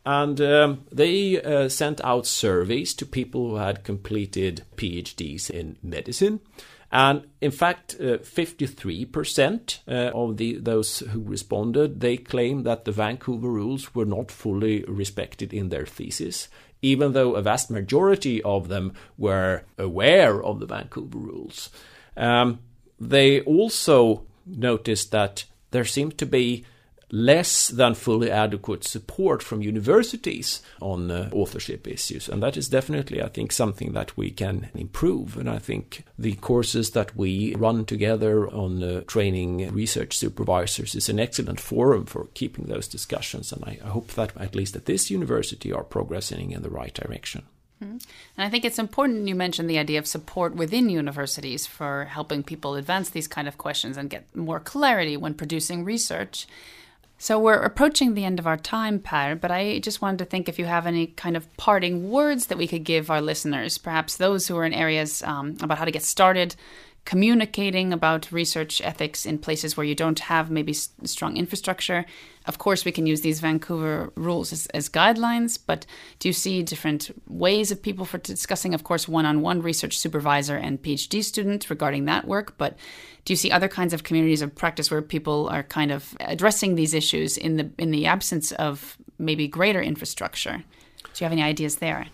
and 0.05 0.41
um, 0.41 0.85
they 0.91 1.41
uh, 1.43 1.69
sent 1.69 2.03
out 2.03 2.27
surveys 2.27 2.95
to 2.95 3.07
people 3.07 3.51
who 3.51 3.57
had 3.57 3.85
completed 3.85 4.65
PhDs 4.77 5.51
in 5.51 5.77
medicine. 5.83 6.41
And 6.93 7.29
in 7.41 7.53
fact, 7.53 7.97
uh, 8.01 8.19
53% 8.19 9.79
uh, 9.87 9.93
of 10.13 10.39
the, 10.39 10.59
those 10.59 11.01
who 11.01 11.23
responded, 11.23 12.01
they 12.01 12.17
claimed 12.17 12.67
that 12.67 12.85
the 12.85 12.93
Vancouver 12.93 13.49
rules 13.49 13.95
were 13.95 14.07
not 14.07 14.31
fully 14.31 14.83
respected 14.85 15.53
in 15.53 15.69
their 15.69 15.87
thesis, 15.87 16.49
even 16.83 17.13
though 17.13 17.37
a 17.37 17.43
vast 17.43 17.71
majority 17.71 18.43
of 18.43 18.69
them 18.69 18.93
were 19.17 19.63
aware 19.79 20.43
of 20.43 20.59
the 20.59 20.67
Vancouver 20.67 21.19
rules. 21.19 21.71
Um, 22.17 22.59
they 22.99 23.41
also 23.43 24.27
noticed 24.45 25.13
that 25.13 25.45
there 25.71 25.85
seemed 25.85 26.19
to 26.19 26.27
be 26.27 26.65
less 27.11 27.69
than 27.69 27.95
fully 27.95 28.31
adequate 28.31 28.85
support 28.85 29.43
from 29.43 29.63
universities 29.63 30.63
on 30.81 31.11
uh, 31.11 31.29
authorship 31.33 31.87
issues. 31.89 32.29
And 32.29 32.43
that 32.43 32.57
is 32.57 32.69
definitely, 32.69 33.23
I 33.23 33.29
think, 33.29 33.53
something 33.53 33.93
that 33.93 34.17
we 34.17 34.31
can 34.31 34.71
improve. 34.75 35.37
And 35.37 35.51
I 35.51 35.59
think 35.59 36.05
the 36.19 36.35
courses 36.35 36.91
that 36.91 37.17
we 37.17 37.55
run 37.57 37.85
together 37.85 38.49
on 38.49 38.83
uh, 38.83 39.01
training 39.07 39.73
research 39.73 40.17
supervisors 40.17 40.95
is 40.95 41.09
an 41.09 41.19
excellent 41.19 41.61
forum 41.61 42.07
for 42.07 42.29
keeping 42.35 42.67
those 42.67 42.89
discussions. 42.89 43.53
And 43.53 43.65
I, 43.65 43.79
I 43.85 43.89
hope 43.89 44.09
that 44.13 44.37
at 44.37 44.55
least 44.55 44.77
at 44.77 44.87
this 44.87 45.11
university 45.11 45.73
are 45.73 45.85
progressing 45.85 46.53
in 46.53 46.63
the 46.63 46.71
right 46.71 46.95
direction. 46.95 47.43
Mm-hmm. 47.83 47.97
And 48.37 48.47
I 48.47 48.51
think 48.51 48.65
it's 48.65 48.79
important 48.79 49.27
you 49.27 49.35
mentioned 49.35 49.69
the 49.71 49.79
idea 49.79 49.99
of 49.99 50.07
support 50.07 50.55
within 50.55 50.91
universities 50.91 51.67
for 51.67 52.05
helping 52.05 52.43
people 52.43 52.75
advance 52.75 53.11
these 53.11 53.27
kind 53.27 53.49
of 53.49 53.57
questions 53.57 53.97
and 53.97 54.11
get 54.11 54.25
more 54.37 54.61
clarity 54.61 55.17
when 55.17 55.35
producing 55.35 55.85
research. 55.85 56.47
So 57.23 57.39
we're 57.39 57.61
approaching 57.61 58.15
the 58.15 58.25
end 58.25 58.39
of 58.39 58.47
our 58.47 58.57
time, 58.57 58.99
Per, 58.99 59.35
but 59.35 59.51
I 59.51 59.79
just 59.81 60.01
wanted 60.01 60.21
to 60.21 60.25
think 60.25 60.49
if 60.49 60.59
you 60.59 60.65
have 60.65 60.87
any 60.87 61.09
kind 61.09 61.37
of 61.37 61.55
parting 61.59 62.11
words 62.11 62.47
that 62.47 62.57
we 62.57 62.67
could 62.67 62.83
give 62.83 63.11
our 63.11 63.21
listeners, 63.21 63.77
perhaps 63.77 64.17
those 64.17 64.49
who 64.49 64.57
are 64.57 64.65
in 64.65 64.73
areas 64.73 65.23
um, 65.25 65.55
about 65.61 65.77
how 65.77 65.85
to 65.85 65.91
get 65.91 66.03
started 66.03 66.57
communicating 67.05 67.93
about 67.93 68.31
research 68.31 68.81
ethics 68.83 69.27
in 69.27 69.39
places 69.39 69.77
where 69.77 69.87
you 69.87 69.95
don't 69.95 70.19
have 70.21 70.51
maybe 70.51 70.73
strong 70.73 71.37
infrastructure. 71.37 72.05
Of 72.47 72.59
course, 72.59 72.85
we 72.85 72.93
can 72.93 73.07
use 73.07 73.23
these 73.23 73.41
Vancouver 73.41 74.13
rules 74.15 74.53
as, 74.53 74.67
as 74.67 74.89
guidelines, 74.89 75.59
but 75.65 75.87
do 76.19 76.29
you 76.29 76.33
see 76.33 76.63
different 76.63 77.11
ways 77.27 77.71
of 77.71 77.83
people 77.83 78.05
for 78.05 78.19
discussing, 78.19 78.75
of 78.75 78.85
course, 78.85 79.09
one 79.09 79.27
on 79.27 79.41
one 79.41 79.63
research 79.63 79.99
supervisor 79.99 80.57
and 80.57 80.83
PhD 80.83 81.25
student 81.25 81.71
regarding 81.71 82.05
that 82.05 82.27
work? 82.27 82.57
But 82.59 82.77
do 83.25 83.33
you 83.33 83.37
see 83.37 83.51
other 83.51 83.69
kinds 83.69 83.93
of 83.93 84.05
communities 84.05 84.43
of 84.43 84.55
practice 84.55 84.91
where 84.91 85.03
people 85.03 85.49
are 85.49 85.63
kind 85.63 85.91
of 85.91 86.15
addressing 86.21 86.75
these 86.75 86.95
issues 86.95 87.37
in 87.37 87.57
the 87.57 87.71
in 87.79 87.91
the 87.91 88.07
absence 88.07 88.53
of 88.53 88.97
maybe 89.19 89.49
greater 89.49 89.83
infrastructure? 89.83 90.63
Do 91.03 91.11
you 91.17 91.25
have 91.25 91.33
any 91.33 91.43
ideas 91.43 91.77
there? 91.77 92.07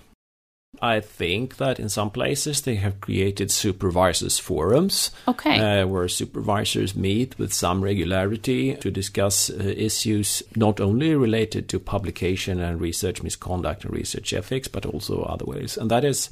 I 0.83 1.01
think 1.01 1.57
that 1.57 1.81
in 1.81 1.89
some 1.89 2.11
places 2.11 2.63
they 2.63 2.77
have 2.77 3.01
created 3.01 3.51
supervisors 3.51 4.39
forums. 4.39 5.11
Okay. 5.27 5.83
Uh, 5.83 5.87
where 5.87 6.09
supervisors 6.09 6.95
meet 6.95 7.39
with 7.39 7.53
some 7.53 7.83
regularity 7.83 8.75
to 8.77 8.91
discuss 8.91 9.51
uh, 9.51 9.55
issues 9.77 10.43
not 10.55 10.81
only 10.81 11.15
related 11.15 11.69
to 11.69 11.79
publication 11.79 12.61
and 12.61 12.81
research 12.81 13.23
misconduct 13.23 13.85
and 13.85 13.95
research 13.95 14.33
ethics, 14.33 14.69
but 14.69 14.87
also 14.87 15.23
other 15.23 15.45
ways. 15.45 15.77
And 15.77 15.91
that 15.91 16.05
is 16.05 16.31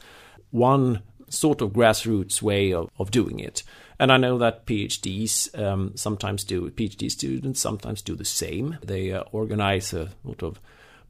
one 0.51 1.03
sort 1.29 1.61
of 1.61 1.73
grassroots 1.73 2.43
way 2.43 2.73
of, 2.73 2.91
of 2.99 3.11
doing 3.11 3.41
it. 3.41 3.63
And 3.99 4.11
I 4.11 4.17
know 4.17 4.39
that 4.39 4.67
PhDs 4.67 5.57
um, 5.59 5.93
sometimes 5.95 6.45
do, 6.45 6.69
PhD 6.71 7.11
students 7.11 7.61
sometimes 7.61 8.03
do 8.03 8.17
the 8.17 8.25
same. 8.25 8.79
They 8.83 9.13
uh, 9.13 9.23
organize 9.33 9.93
a 9.93 10.11
sort 10.25 10.43
of 10.43 10.61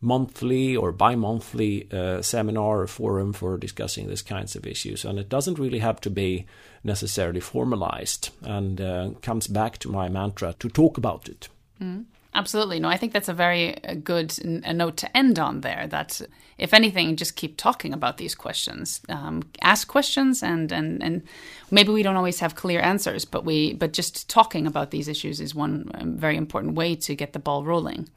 monthly 0.05 0.77
or 0.77 0.93
bi-monthly 0.93 1.89
uh, 1.93 2.21
seminar 2.23 2.83
or 2.83 2.87
forum 2.87 3.33
for 3.33 3.57
discussing 3.57 4.09
these 4.09 4.23
kinds 4.23 4.55
of 4.55 4.67
issues 4.67 5.05
and 5.05 5.19
it 5.19 5.29
doesn't 5.29 5.59
really 5.59 5.79
have 5.79 6.01
to 6.01 6.11
be 6.11 6.45
necessarily 6.85 7.41
formalized 7.41 8.31
and 8.43 8.81
uh, 8.81 9.11
comes 9.23 9.47
back 9.47 9.79
to 9.79 9.89
my 9.89 10.09
mantra 10.09 10.55
to 10.59 10.69
talk 10.69 10.99
about 10.99 11.29
it 11.29 11.49
mm. 11.81 12.05
Absolutely. 12.37 12.81
No, 12.81 12.89
I 12.89 12.97
think 12.97 13.13
that's 13.13 13.29
a 13.29 13.35
very 13.35 13.83
uh, 13.85 13.95
good 13.95 14.37
a 14.65 14.73
note 14.73 14.97
to 14.99 15.17
end 15.17 15.39
on 15.39 15.61
there. 15.61 15.87
That, 15.87 16.21
if 16.59 16.75
anything, 16.75 17.15
just 17.15 17.37
keep 17.37 17.57
talking 17.57 17.93
about 17.93 18.17
these 18.17 18.35
questions. 18.35 19.01
Um, 19.09 19.43
ask 19.63 19.87
questions, 19.87 20.43
and, 20.43 20.73
and, 20.73 21.01
and 21.01 21.23
maybe 21.71 21.93
we 21.93 22.03
don't 22.03 22.17
always 22.17 22.41
have 22.41 22.57
clear 22.57 22.81
answers, 22.81 23.25
but 23.25 23.45
we 23.45 23.75
but 23.75 23.93
just 23.93 24.29
talking 24.29 24.67
about 24.67 24.91
these 24.91 25.07
issues 25.07 25.41
is 25.41 25.55
one 25.55 25.91
um, 25.95 26.17
very 26.17 26.37
important 26.37 26.75
way 26.75 26.97
to 26.97 27.15
get 27.15 27.35
the 27.35 27.39
ball 27.39 27.65
rolling. 27.65 28.09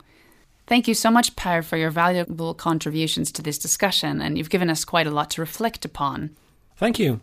Thank 0.68 0.90
you 0.90 0.94
so 0.94 1.10
much, 1.10 1.36
Per, 1.38 1.62
for 1.62 1.78
your 1.78 1.90
valuable 1.90 2.54
contributions 2.54 3.32
to 3.32 3.42
this 3.42 3.58
discussion, 3.58 4.22
and 4.22 4.38
you've 4.38 4.50
given 4.50 4.70
us 4.70 4.84
quite 4.84 5.08
a 5.08 5.12
lot 5.12 5.30
to 5.32 5.42
reflect 5.42 5.86
upon. 5.86 6.32
Thank 6.76 7.00
you. 7.00 7.22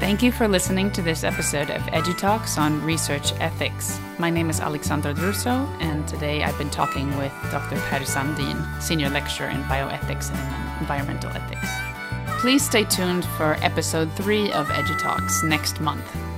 Thank 0.00 0.22
you 0.22 0.32
for 0.32 0.48
listening 0.48 0.90
to 0.92 1.02
this 1.02 1.24
episode 1.24 1.70
of 1.70 1.82
EduTalks 1.82 2.56
on 2.56 2.82
research 2.82 3.32
ethics. 3.34 4.00
My 4.18 4.30
name 4.30 4.48
is 4.48 4.60
Alexandra 4.60 5.12
Druso, 5.12 5.68
and 5.78 6.08
today 6.08 6.42
I've 6.42 6.56
been 6.56 6.70
talking 6.70 7.14
with 7.18 7.32
Dr. 7.50 7.76
Per 7.76 7.98
Sandin, 8.00 8.82
Senior 8.82 9.10
Lecturer 9.10 9.50
in 9.50 9.62
Bioethics 9.64 10.34
and 10.34 10.80
Environmental 10.80 11.30
Ethics. 11.30 11.68
Please 12.40 12.64
stay 12.64 12.84
tuned 12.84 13.26
for 13.36 13.58
episode 13.60 14.10
3 14.14 14.50
of 14.52 14.68
EduTalks 14.68 15.44
next 15.44 15.82
month. 15.82 16.29